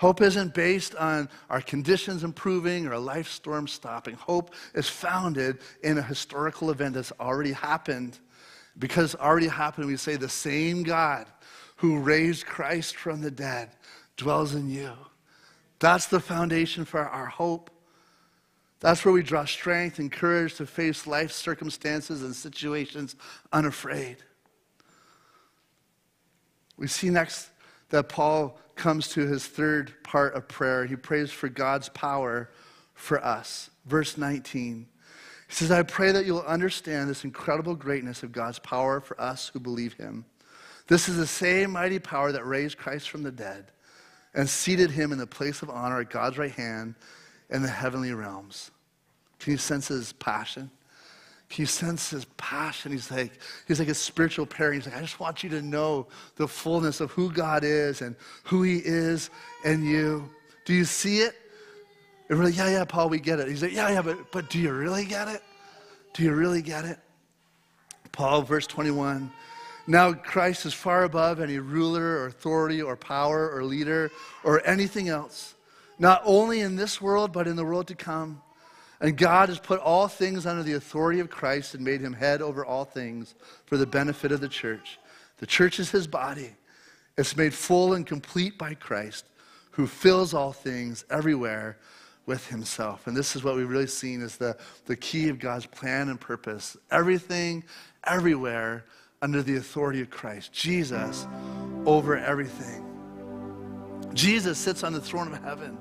Hope 0.00 0.22
isn't 0.22 0.54
based 0.54 0.94
on 0.94 1.28
our 1.50 1.60
conditions 1.60 2.24
improving 2.24 2.86
or 2.86 2.92
a 2.92 2.98
life 2.98 3.28
storm 3.28 3.68
stopping. 3.68 4.14
Hope 4.14 4.54
is 4.72 4.88
founded 4.88 5.58
in 5.82 5.98
a 5.98 6.02
historical 6.02 6.70
event 6.70 6.94
that's 6.94 7.12
already 7.20 7.52
happened. 7.52 8.18
Because 8.78 9.12
it's 9.12 9.22
already 9.22 9.48
happened, 9.48 9.88
we 9.88 9.98
say 9.98 10.16
the 10.16 10.26
same 10.26 10.84
God 10.84 11.26
who 11.76 11.98
raised 11.98 12.46
Christ 12.46 12.96
from 12.96 13.20
the 13.20 13.30
dead 13.30 13.72
dwells 14.16 14.54
in 14.54 14.70
you. 14.70 14.92
That's 15.80 16.06
the 16.06 16.18
foundation 16.18 16.86
for 16.86 17.06
our 17.06 17.26
hope. 17.26 17.70
That's 18.78 19.04
where 19.04 19.12
we 19.12 19.22
draw 19.22 19.44
strength 19.44 19.98
and 19.98 20.10
courage 20.10 20.54
to 20.54 20.64
face 20.64 21.06
life 21.06 21.30
circumstances 21.30 22.22
and 22.22 22.34
situations 22.34 23.16
unafraid. 23.52 24.16
We 26.78 26.86
see 26.86 27.10
next 27.10 27.49
that 27.90 28.08
Paul 28.08 28.58
comes 28.76 29.08
to 29.08 29.26
his 29.26 29.46
third 29.46 29.92
part 30.02 30.34
of 30.34 30.48
prayer. 30.48 30.86
He 30.86 30.96
prays 30.96 31.30
for 31.30 31.48
God's 31.48 31.88
power 31.90 32.50
for 32.94 33.22
us. 33.24 33.70
Verse 33.86 34.16
19. 34.16 34.86
He 35.48 35.54
says, 35.54 35.70
I 35.70 35.82
pray 35.82 36.12
that 36.12 36.26
you'll 36.26 36.40
understand 36.40 37.10
this 37.10 37.24
incredible 37.24 37.74
greatness 37.74 38.22
of 38.22 38.32
God's 38.32 38.58
power 38.58 39.00
for 39.00 39.20
us 39.20 39.50
who 39.52 39.60
believe 39.60 39.94
him. 39.94 40.24
This 40.86 41.08
is 41.08 41.16
the 41.16 41.26
same 41.26 41.72
mighty 41.72 41.98
power 41.98 42.32
that 42.32 42.46
raised 42.46 42.78
Christ 42.78 43.10
from 43.10 43.22
the 43.22 43.32
dead 43.32 43.66
and 44.34 44.48
seated 44.48 44.90
him 44.90 45.12
in 45.12 45.18
the 45.18 45.26
place 45.26 45.62
of 45.62 45.70
honor 45.70 46.00
at 46.00 46.10
God's 46.10 46.38
right 46.38 46.52
hand 46.52 46.94
in 47.50 47.62
the 47.62 47.68
heavenly 47.68 48.12
realms. 48.12 48.70
Can 49.40 49.52
you 49.52 49.58
sense 49.58 49.88
his 49.88 50.12
passion? 50.12 50.70
Can 51.50 51.62
you 51.62 51.66
sense 51.66 52.10
his 52.10 52.24
passion? 52.36 52.92
He's 52.92 53.10
like, 53.10 53.32
he's 53.66 53.80
like 53.80 53.88
a 53.88 53.94
spiritual 53.94 54.46
parent. 54.46 54.76
He's 54.76 54.92
like, 54.92 54.96
I 54.96 55.04
just 55.04 55.18
want 55.18 55.42
you 55.42 55.50
to 55.50 55.60
know 55.60 56.06
the 56.36 56.46
fullness 56.46 57.00
of 57.00 57.10
who 57.10 57.32
God 57.32 57.64
is 57.64 58.02
and 58.02 58.14
who 58.44 58.62
he 58.62 58.76
is 58.76 59.30
and 59.64 59.84
you. 59.84 60.30
Do 60.64 60.72
you 60.72 60.84
see 60.84 61.18
it? 61.18 61.34
And 62.28 62.38
we're 62.38 62.44
like, 62.44 62.56
yeah, 62.56 62.70
yeah, 62.70 62.84
Paul, 62.84 63.08
we 63.08 63.18
get 63.18 63.40
it. 63.40 63.48
He's 63.48 63.62
like, 63.62 63.72
yeah, 63.72 63.90
yeah, 63.90 64.00
but, 64.00 64.30
but 64.30 64.48
do 64.48 64.60
you 64.60 64.72
really 64.72 65.04
get 65.04 65.26
it? 65.26 65.42
Do 66.14 66.22
you 66.22 66.32
really 66.32 66.62
get 66.62 66.84
it? 66.84 67.00
Paul, 68.12 68.42
verse 68.42 68.68
21. 68.68 69.32
Now 69.88 70.12
Christ 70.12 70.66
is 70.66 70.72
far 70.72 71.02
above 71.02 71.40
any 71.40 71.58
ruler 71.58 72.18
or 72.20 72.26
authority 72.26 72.80
or 72.80 72.94
power 72.94 73.50
or 73.50 73.64
leader 73.64 74.12
or 74.44 74.64
anything 74.64 75.08
else, 75.08 75.56
not 75.98 76.22
only 76.24 76.60
in 76.60 76.76
this 76.76 77.00
world, 77.00 77.32
but 77.32 77.48
in 77.48 77.56
the 77.56 77.64
world 77.64 77.88
to 77.88 77.96
come. 77.96 78.40
And 79.00 79.16
God 79.16 79.48
has 79.48 79.58
put 79.58 79.80
all 79.80 80.08
things 80.08 80.44
under 80.44 80.62
the 80.62 80.74
authority 80.74 81.20
of 81.20 81.30
Christ 81.30 81.74
and 81.74 81.84
made 81.84 82.00
him 82.00 82.12
head 82.12 82.42
over 82.42 82.64
all 82.64 82.84
things 82.84 83.34
for 83.66 83.76
the 83.76 83.86
benefit 83.86 84.30
of 84.30 84.40
the 84.40 84.48
church. 84.48 84.98
The 85.38 85.46
church 85.46 85.80
is 85.80 85.90
his 85.90 86.06
body. 86.06 86.54
It's 87.16 87.36
made 87.36 87.54
full 87.54 87.94
and 87.94 88.06
complete 88.06 88.58
by 88.58 88.74
Christ, 88.74 89.24
who 89.72 89.86
fills 89.86 90.34
all 90.34 90.52
things 90.52 91.04
everywhere 91.10 91.78
with 92.26 92.46
himself. 92.48 93.06
And 93.06 93.16
this 93.16 93.34
is 93.34 93.42
what 93.42 93.56
we've 93.56 93.68
really 93.68 93.86
seen 93.86 94.20
is 94.20 94.36
the, 94.36 94.56
the 94.86 94.96
key 94.96 95.28
of 95.28 95.38
God's 95.38 95.66
plan 95.66 96.10
and 96.10 96.20
purpose. 96.20 96.76
Everything, 96.90 97.64
everywhere, 98.04 98.84
under 99.22 99.42
the 99.42 99.56
authority 99.56 100.00
of 100.00 100.10
Christ. 100.10 100.52
Jesus 100.52 101.26
over 101.86 102.16
everything. 102.16 102.86
Jesus 104.14 104.58
sits 104.58 104.82
on 104.82 104.92
the 104.92 105.00
throne 105.00 105.32
of 105.32 105.42
heaven 105.42 105.78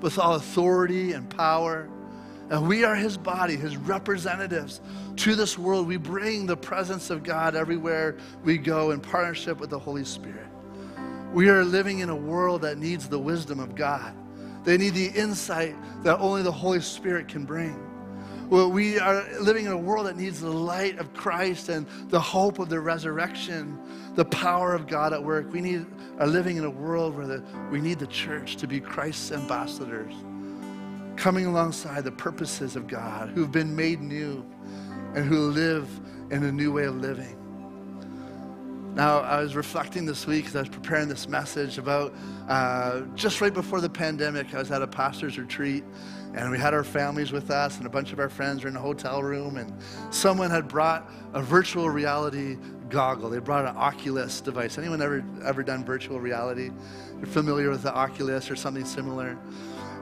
with 0.00 0.18
all 0.18 0.34
authority 0.34 1.12
and 1.12 1.28
power. 1.28 1.88
And 2.52 2.68
we 2.68 2.84
are 2.84 2.94
his 2.94 3.16
body, 3.16 3.56
his 3.56 3.78
representatives 3.78 4.82
to 5.16 5.34
this 5.34 5.56
world. 5.56 5.86
We 5.86 5.96
bring 5.96 6.44
the 6.44 6.56
presence 6.56 7.08
of 7.08 7.22
God 7.22 7.56
everywhere 7.56 8.18
we 8.44 8.58
go 8.58 8.90
in 8.90 9.00
partnership 9.00 9.58
with 9.58 9.70
the 9.70 9.78
Holy 9.78 10.04
Spirit. 10.04 10.46
We 11.32 11.48
are 11.48 11.64
living 11.64 12.00
in 12.00 12.10
a 12.10 12.14
world 12.14 12.60
that 12.60 12.76
needs 12.76 13.08
the 13.08 13.18
wisdom 13.18 13.58
of 13.58 13.74
God. 13.74 14.14
They 14.64 14.76
need 14.76 14.92
the 14.92 15.06
insight 15.06 15.74
that 16.02 16.18
only 16.18 16.42
the 16.42 16.52
Holy 16.52 16.82
Spirit 16.82 17.26
can 17.26 17.46
bring. 17.46 17.74
Well, 18.50 18.70
we 18.70 18.98
are 18.98 19.26
living 19.40 19.64
in 19.64 19.72
a 19.72 19.78
world 19.78 20.04
that 20.04 20.18
needs 20.18 20.38
the 20.42 20.50
light 20.50 20.98
of 20.98 21.14
Christ 21.14 21.70
and 21.70 21.86
the 22.10 22.20
hope 22.20 22.58
of 22.58 22.68
the 22.68 22.80
resurrection, 22.80 23.78
the 24.14 24.26
power 24.26 24.74
of 24.74 24.86
God 24.86 25.14
at 25.14 25.24
work. 25.24 25.50
We 25.50 25.62
need, 25.62 25.86
are 26.18 26.26
living 26.26 26.58
in 26.58 26.64
a 26.64 26.70
world 26.70 27.16
where 27.16 27.26
the, 27.26 27.42
we 27.70 27.80
need 27.80 27.98
the 27.98 28.06
church 28.08 28.56
to 28.56 28.66
be 28.66 28.78
Christ's 28.78 29.32
ambassadors, 29.32 30.12
coming 31.16 31.46
alongside 31.46 32.04
the 32.04 32.12
purposes 32.12 32.76
of 32.76 32.86
God, 32.86 33.30
who've 33.30 33.52
been 33.52 33.74
made 33.74 34.00
new 34.00 34.44
and 35.14 35.24
who 35.24 35.50
live 35.50 35.88
in 36.30 36.42
a 36.44 36.52
new 36.52 36.72
way 36.72 36.84
of 36.84 36.96
living. 36.96 37.38
Now, 38.94 39.20
I 39.20 39.40
was 39.40 39.56
reflecting 39.56 40.04
this 40.04 40.26
week 40.26 40.46
as 40.46 40.56
I 40.56 40.60
was 40.60 40.68
preparing 40.68 41.08
this 41.08 41.26
message 41.26 41.78
about 41.78 42.14
uh, 42.48 43.02
just 43.14 43.40
right 43.40 43.54
before 43.54 43.80
the 43.80 43.88
pandemic, 43.88 44.54
I 44.54 44.58
was 44.58 44.70
at 44.70 44.82
a 44.82 44.86
pastor's 44.86 45.38
retreat 45.38 45.82
and 46.34 46.50
we 46.50 46.58
had 46.58 46.72
our 46.72 46.84
families 46.84 47.30
with 47.30 47.50
us, 47.50 47.76
and 47.76 47.86
a 47.86 47.90
bunch 47.90 48.12
of 48.12 48.18
our 48.18 48.28
friends 48.28 48.62
were 48.62 48.70
in 48.70 48.76
a 48.76 48.80
hotel 48.80 49.22
room, 49.22 49.58
and 49.58 49.72
someone 50.10 50.50
had 50.50 50.66
brought 50.66 51.10
a 51.34 51.42
virtual 51.42 51.90
reality 51.90 52.56
goggle. 52.88 53.28
They 53.28 53.38
brought 53.38 53.66
an 53.66 53.76
Oculus 53.76 54.40
device. 54.40 54.78
Anyone 54.78 55.02
ever 55.02 55.24
ever 55.44 55.62
done 55.62 55.84
virtual 55.84 56.20
reality? 56.20 56.70
You're 57.18 57.26
familiar 57.26 57.68
with 57.68 57.82
the 57.82 57.94
Oculus 57.94 58.50
or 58.50 58.56
something 58.56 58.84
similar? 58.84 59.38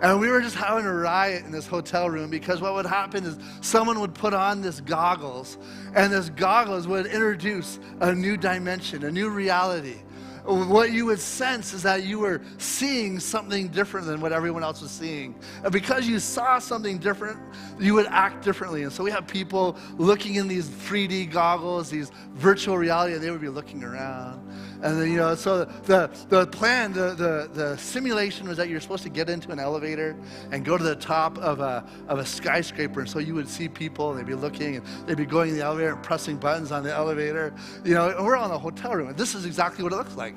And 0.03 0.19
we 0.19 0.29
were 0.29 0.41
just 0.41 0.57
having 0.57 0.87
a 0.87 0.95
riot 0.95 1.45
in 1.45 1.53
this 1.53 1.67
hotel 1.67 2.09
room 2.09 2.31
because 2.31 2.61
what 2.61 2.75
would 2.75 2.87
happen 2.87 3.25
is 3.25 3.39
someone 3.61 4.01
would 4.01 4.15
put 4.15 4.33
on 4.33 4.63
this 4.63 4.81
goggles, 4.81 5.59
and 5.95 6.13
this 6.13 6.31
goggles 6.31 6.87
would 6.87 7.07
introduce 7.07 7.79
a 8.01 8.15
new 8.15 8.37
dimension, 8.37 9.05
a 9.05 9.11
new 9.11 9.29
reality 9.29 9.99
what 10.45 10.93
you 10.93 11.07
would 11.07 11.21
sense 11.21 11.73
is 11.73 11.83
that 11.83 12.05
you 12.05 12.19
were 12.19 12.41
seeing 12.59 13.21
something 13.21 13.69
different 13.69 14.07
than 14.07 14.21
what 14.21 14.33
everyone 14.33 14.63
else 14.63 14.81
was 14.81 14.91
seeing. 14.91 15.35
And 15.63 15.73
because 15.73 16.09
you 16.09 16.19
saw 16.19 16.59
something 16.59 16.99
different, 16.99 17.39
you 17.79 17.95
would 17.95 18.07
act 18.07 18.45
differently. 18.45 18.83
And 18.83 18.93
so 18.93 19.05
we 19.05 19.11
have 19.11 19.27
people 19.27 19.77
looking 19.99 20.37
in 20.37 20.49
these 20.49 20.69
3D 20.69 21.31
goggles, 21.31 21.91
these 21.91 22.11
virtual 22.35 22.79
reality, 22.79 23.15
and 23.15 23.23
they 23.23 23.31
would 23.31 23.41
be 23.41 23.49
looking 23.49 23.85
around. 23.85 24.47
And 24.83 25.01
then, 25.01 25.11
you 25.11 25.19
know, 25.19 25.35
so 25.35 25.65
the, 25.65 26.11
the 26.29 26.47
plan, 26.47 26.93
the, 26.93 27.15
the, 27.15 27.51
the 27.53 27.77
simulation 27.77 28.49
was 28.49 28.57
that 28.57 28.69
you're 28.69 28.81
supposed 28.81 29.03
to 29.03 29.11
get 29.11 29.29
into 29.29 29.51
an 29.51 29.59
elevator 29.59 30.17
and 30.53 30.65
go 30.65 30.79
to 30.79 30.85
the 30.85 30.97
top 30.97 31.37
of 31.39 31.61
a, 31.61 31.85
of 32.09 32.19
a 32.19 32.25
skyscraper. 32.25 33.01
And 33.01 33.09
so 33.09 33.19
you 33.19 33.35
would 33.35 33.49
see 33.49 33.69
people, 33.69 34.11
and 34.11 34.19
they'd 34.19 34.27
be 34.27 34.35
looking, 34.35 34.77
and 34.77 34.87
they'd 35.07 35.17
be 35.17 35.27
going 35.27 35.51
in 35.51 35.57
the 35.57 35.65
elevator 35.65 35.93
and 35.93 36.03
pressing 36.03 36.39
buttons 36.39 36.73
on 36.73 36.83
the 36.83 36.95
elevator. 36.95 37.53
You 37.85 37.95
know, 37.95 38.15
we're 38.23 38.37
on 38.37 38.51
a 38.51 38.59
hotel 38.59 38.95
room, 38.95 39.09
and 39.09 39.17
this 39.17 39.35
is 39.35 39.45
exactly 39.45 39.85
what 39.85 39.93
it 39.93 39.97
looks 39.97 40.17
like. 40.17 40.35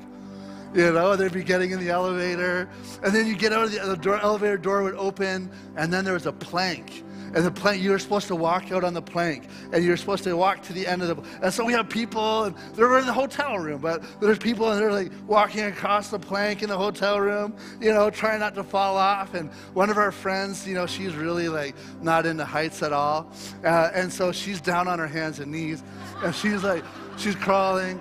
You 0.74 0.92
know, 0.92 1.16
they'd 1.16 1.32
be 1.32 1.44
getting 1.44 1.70
in 1.70 1.78
the 1.78 1.90
elevator, 1.90 2.68
and 3.02 3.14
then 3.14 3.26
you 3.26 3.36
get 3.36 3.52
out 3.52 3.64
of 3.64 3.72
the, 3.72 3.78
the 3.78 3.96
door, 3.96 4.18
elevator 4.18 4.58
door 4.58 4.82
would 4.82 4.96
open, 4.96 5.50
and 5.76 5.92
then 5.92 6.04
there 6.04 6.14
was 6.14 6.26
a 6.26 6.32
plank 6.32 7.04
and 7.34 7.44
the 7.44 7.50
plank, 7.50 7.82
you're 7.82 7.98
supposed 7.98 8.28
to 8.28 8.36
walk 8.36 8.70
out 8.70 8.84
on 8.84 8.94
the 8.94 9.02
plank, 9.02 9.44
and 9.72 9.84
you're 9.84 9.96
supposed 9.96 10.24
to 10.24 10.36
walk 10.36 10.62
to 10.62 10.72
the 10.72 10.86
end 10.86 11.02
of 11.02 11.08
the. 11.08 11.22
And 11.42 11.52
so 11.52 11.64
we 11.64 11.72
have 11.72 11.88
people, 11.88 12.44
and 12.44 12.56
they're 12.74 12.98
in 12.98 13.06
the 13.06 13.12
hotel 13.12 13.58
room, 13.58 13.80
but 13.80 14.02
there's 14.20 14.38
people, 14.38 14.70
and 14.70 14.80
they're 14.80 14.92
like 14.92 15.12
walking 15.26 15.64
across 15.64 16.10
the 16.10 16.18
plank 16.18 16.62
in 16.62 16.68
the 16.68 16.78
hotel 16.78 17.20
room, 17.20 17.54
you 17.80 17.92
know, 17.92 18.08
trying 18.08 18.40
not 18.40 18.54
to 18.54 18.62
fall 18.62 18.96
off. 18.96 19.34
And 19.34 19.50
one 19.74 19.90
of 19.90 19.98
our 19.98 20.12
friends, 20.12 20.66
you 20.66 20.74
know, 20.74 20.86
she's 20.86 21.14
really 21.14 21.48
like 21.48 21.74
not 22.00 22.24
into 22.24 22.44
heights 22.44 22.82
at 22.82 22.92
all, 22.92 23.30
uh, 23.64 23.90
and 23.94 24.12
so 24.12 24.32
she's 24.32 24.60
down 24.60 24.88
on 24.88 24.98
her 24.98 25.08
hands 25.08 25.40
and 25.40 25.50
knees, 25.50 25.82
and 26.22 26.34
she's 26.34 26.62
like, 26.62 26.84
she's 27.16 27.34
crawling. 27.34 28.00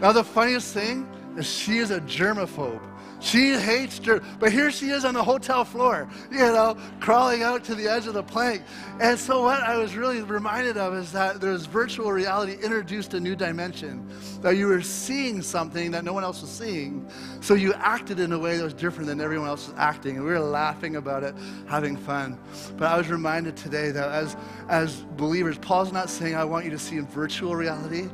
Now 0.00 0.12
the 0.12 0.24
funniest 0.24 0.74
thing 0.74 1.08
is 1.36 1.46
she 1.46 1.78
is 1.78 1.90
a 1.90 2.00
germaphobe. 2.00 2.80
She 3.24 3.54
hates 3.54 3.98
dirt. 3.98 4.22
But 4.38 4.52
here 4.52 4.70
she 4.70 4.90
is 4.90 5.06
on 5.06 5.14
the 5.14 5.24
hotel 5.24 5.64
floor, 5.64 6.06
you 6.30 6.38
know, 6.38 6.76
crawling 7.00 7.42
out 7.42 7.64
to 7.64 7.74
the 7.74 7.88
edge 7.88 8.06
of 8.06 8.12
the 8.12 8.22
plank. 8.22 8.62
And 9.00 9.18
so, 9.18 9.42
what 9.42 9.62
I 9.62 9.78
was 9.78 9.96
really 9.96 10.20
reminded 10.20 10.76
of 10.76 10.92
is 10.92 11.10
that 11.12 11.40
there's 11.40 11.64
virtual 11.64 12.12
reality 12.12 12.62
introduced 12.62 13.14
a 13.14 13.20
new 13.20 13.34
dimension. 13.34 14.06
That 14.42 14.58
you 14.58 14.66
were 14.66 14.82
seeing 14.82 15.40
something 15.40 15.90
that 15.92 16.04
no 16.04 16.12
one 16.12 16.22
else 16.22 16.42
was 16.42 16.50
seeing. 16.50 17.08
So, 17.40 17.54
you 17.54 17.72
acted 17.72 18.20
in 18.20 18.30
a 18.32 18.38
way 18.38 18.58
that 18.58 18.62
was 18.62 18.74
different 18.74 19.06
than 19.06 19.22
everyone 19.22 19.48
else 19.48 19.68
was 19.68 19.76
acting. 19.78 20.16
And 20.16 20.26
we 20.26 20.30
were 20.30 20.38
laughing 20.40 20.96
about 20.96 21.24
it, 21.24 21.34
having 21.66 21.96
fun. 21.96 22.38
But 22.76 22.88
I 22.92 22.98
was 22.98 23.08
reminded 23.08 23.56
today 23.56 23.90
that 23.90 24.10
as, 24.10 24.36
as 24.68 24.96
believers, 25.16 25.56
Paul's 25.56 25.92
not 25.92 26.10
saying, 26.10 26.34
I 26.34 26.44
want 26.44 26.66
you 26.66 26.70
to 26.72 26.78
see 26.78 26.98
in 26.98 27.06
virtual 27.06 27.56
reality, 27.56 28.10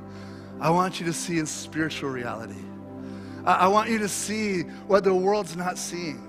I 0.61 0.71
want 0.71 1.01
you 1.01 1.07
to 1.07 1.13
see 1.13 1.41
in 1.41 1.47
spiritual 1.47 2.11
reality. 2.11 2.63
I 3.45 3.69
want 3.69 3.91
you 3.91 3.99
to 3.99 4.09
see 4.09 4.63
what 4.87 5.05
the 5.05 5.15
world's 5.15 5.57
not 5.57 5.79
seeing. 5.79 6.27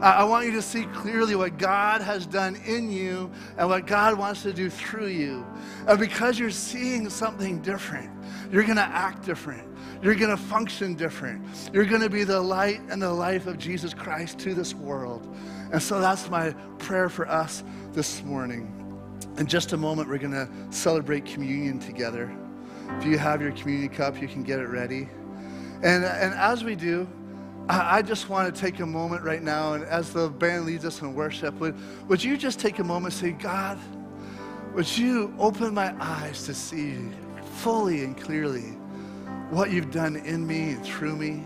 I 0.00 0.24
want 0.24 0.44
you 0.44 0.52
to 0.52 0.62
see 0.62 0.84
clearly 0.86 1.36
what 1.36 1.56
God 1.56 2.02
has 2.02 2.26
done 2.26 2.56
in 2.66 2.90
you 2.90 3.30
and 3.56 3.68
what 3.68 3.86
God 3.86 4.18
wants 4.18 4.42
to 4.42 4.52
do 4.52 4.68
through 4.68 5.06
you. 5.06 5.46
And 5.88 5.98
because 5.98 6.38
you're 6.38 6.50
seeing 6.50 7.08
something 7.08 7.62
different, 7.62 8.10
you're 8.52 8.64
going 8.64 8.76
to 8.76 8.82
act 8.82 9.24
different. 9.24 9.66
You're 10.02 10.14
going 10.14 10.30
to 10.30 10.36
function 10.36 10.94
different. 10.94 11.42
You're 11.72 11.86
going 11.86 12.02
to 12.02 12.10
be 12.10 12.24
the 12.24 12.40
light 12.40 12.80
and 12.90 13.00
the 13.00 13.12
life 13.12 13.46
of 13.46 13.56
Jesus 13.56 13.94
Christ 13.94 14.38
to 14.40 14.52
this 14.52 14.74
world. 14.74 15.34
And 15.72 15.82
so 15.82 15.98
that's 15.98 16.28
my 16.28 16.50
prayer 16.78 17.08
for 17.08 17.26
us 17.26 17.64
this 17.92 18.22
morning. 18.22 18.72
In 19.38 19.46
just 19.46 19.72
a 19.72 19.76
moment, 19.78 20.08
we're 20.08 20.18
going 20.18 20.32
to 20.32 20.48
celebrate 20.70 21.24
communion 21.24 21.78
together. 21.78 22.30
If 22.98 23.06
you 23.06 23.16
have 23.16 23.40
your 23.40 23.52
communion 23.52 23.88
cup, 23.88 24.20
you 24.20 24.28
can 24.28 24.42
get 24.42 24.58
it 24.58 24.68
ready. 24.68 25.08
And, 25.82 26.04
and 26.04 26.34
as 26.34 26.64
we 26.64 26.74
do, 26.74 27.06
I, 27.68 27.98
I 27.98 28.02
just 28.02 28.28
want 28.28 28.54
to 28.54 28.60
take 28.60 28.80
a 28.80 28.86
moment 28.86 29.22
right 29.22 29.42
now, 29.42 29.74
and 29.74 29.84
as 29.84 30.12
the 30.12 30.28
band 30.28 30.66
leads 30.66 30.84
us 30.84 31.02
in 31.02 31.14
worship, 31.14 31.54
would, 31.60 31.74
would 32.08 32.22
you 32.22 32.36
just 32.36 32.60
take 32.60 32.78
a 32.78 32.84
moment 32.84 33.14
and 33.14 33.20
say, 33.20 33.30
God, 33.32 33.78
would 34.74 34.96
you 34.96 35.34
open 35.38 35.74
my 35.74 35.94
eyes 36.02 36.44
to 36.44 36.54
see 36.54 36.98
fully 37.58 38.04
and 38.04 38.16
clearly 38.16 38.76
what 39.50 39.70
you've 39.70 39.90
done 39.90 40.16
in 40.16 40.46
me 40.46 40.72
and 40.72 40.84
through 40.84 41.16
me? 41.16 41.44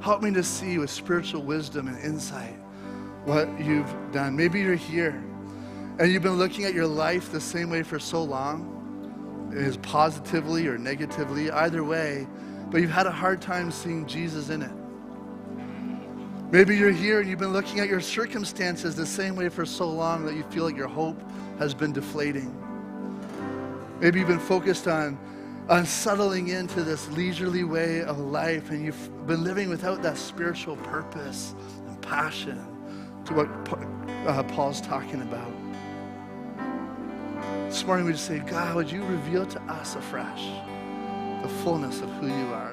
Help 0.00 0.22
me 0.22 0.32
to 0.32 0.42
see 0.42 0.78
with 0.78 0.90
spiritual 0.90 1.42
wisdom 1.42 1.88
and 1.88 1.98
insight 2.04 2.54
what 3.24 3.48
you've 3.60 3.92
done. 4.12 4.36
Maybe 4.36 4.60
you're 4.60 4.74
here 4.74 5.22
and 5.98 6.10
you've 6.10 6.22
been 6.22 6.38
looking 6.38 6.64
at 6.64 6.74
your 6.74 6.86
life 6.86 7.30
the 7.30 7.40
same 7.40 7.70
way 7.70 7.82
for 7.82 7.98
so 7.98 8.22
long, 8.22 9.50
is 9.52 9.76
positively 9.78 10.66
or 10.66 10.78
negatively, 10.78 11.50
either 11.50 11.84
way, 11.84 12.26
but 12.72 12.80
you've 12.80 12.90
had 12.90 13.06
a 13.06 13.12
hard 13.12 13.42
time 13.42 13.70
seeing 13.70 14.06
Jesus 14.06 14.48
in 14.48 14.62
it. 14.62 14.72
Maybe 16.50 16.76
you're 16.76 16.90
here 16.90 17.20
and 17.20 17.28
you've 17.28 17.38
been 17.38 17.52
looking 17.52 17.80
at 17.80 17.88
your 17.88 18.00
circumstances 18.00 18.96
the 18.96 19.06
same 19.06 19.36
way 19.36 19.50
for 19.50 19.66
so 19.66 19.88
long 19.88 20.24
that 20.24 20.34
you 20.34 20.42
feel 20.44 20.64
like 20.64 20.76
your 20.76 20.88
hope 20.88 21.22
has 21.58 21.74
been 21.74 21.92
deflating. 21.92 22.56
Maybe 24.00 24.18
you've 24.18 24.28
been 24.28 24.38
focused 24.38 24.88
on, 24.88 25.18
on 25.68 25.84
settling 25.84 26.48
into 26.48 26.82
this 26.82 27.08
leisurely 27.10 27.62
way 27.62 28.02
of 28.02 28.18
life 28.18 28.70
and 28.70 28.82
you've 28.82 29.26
been 29.26 29.44
living 29.44 29.68
without 29.68 30.02
that 30.02 30.16
spiritual 30.16 30.76
purpose 30.76 31.54
and 31.86 32.00
passion 32.00 32.58
to 33.26 33.34
what 33.34 33.48
uh, 34.26 34.42
Paul's 34.44 34.80
talking 34.80 35.20
about. 35.20 35.52
This 37.68 37.84
morning 37.84 38.06
we 38.06 38.12
just 38.12 38.26
say, 38.26 38.38
God, 38.38 38.76
would 38.76 38.90
you 38.90 39.04
reveal 39.04 39.44
to 39.44 39.60
us 39.62 39.94
afresh 39.94 40.48
the 41.42 41.48
fullness 41.48 42.00
of 42.00 42.08
who 42.10 42.28
you 42.28 42.54
are? 42.54 42.70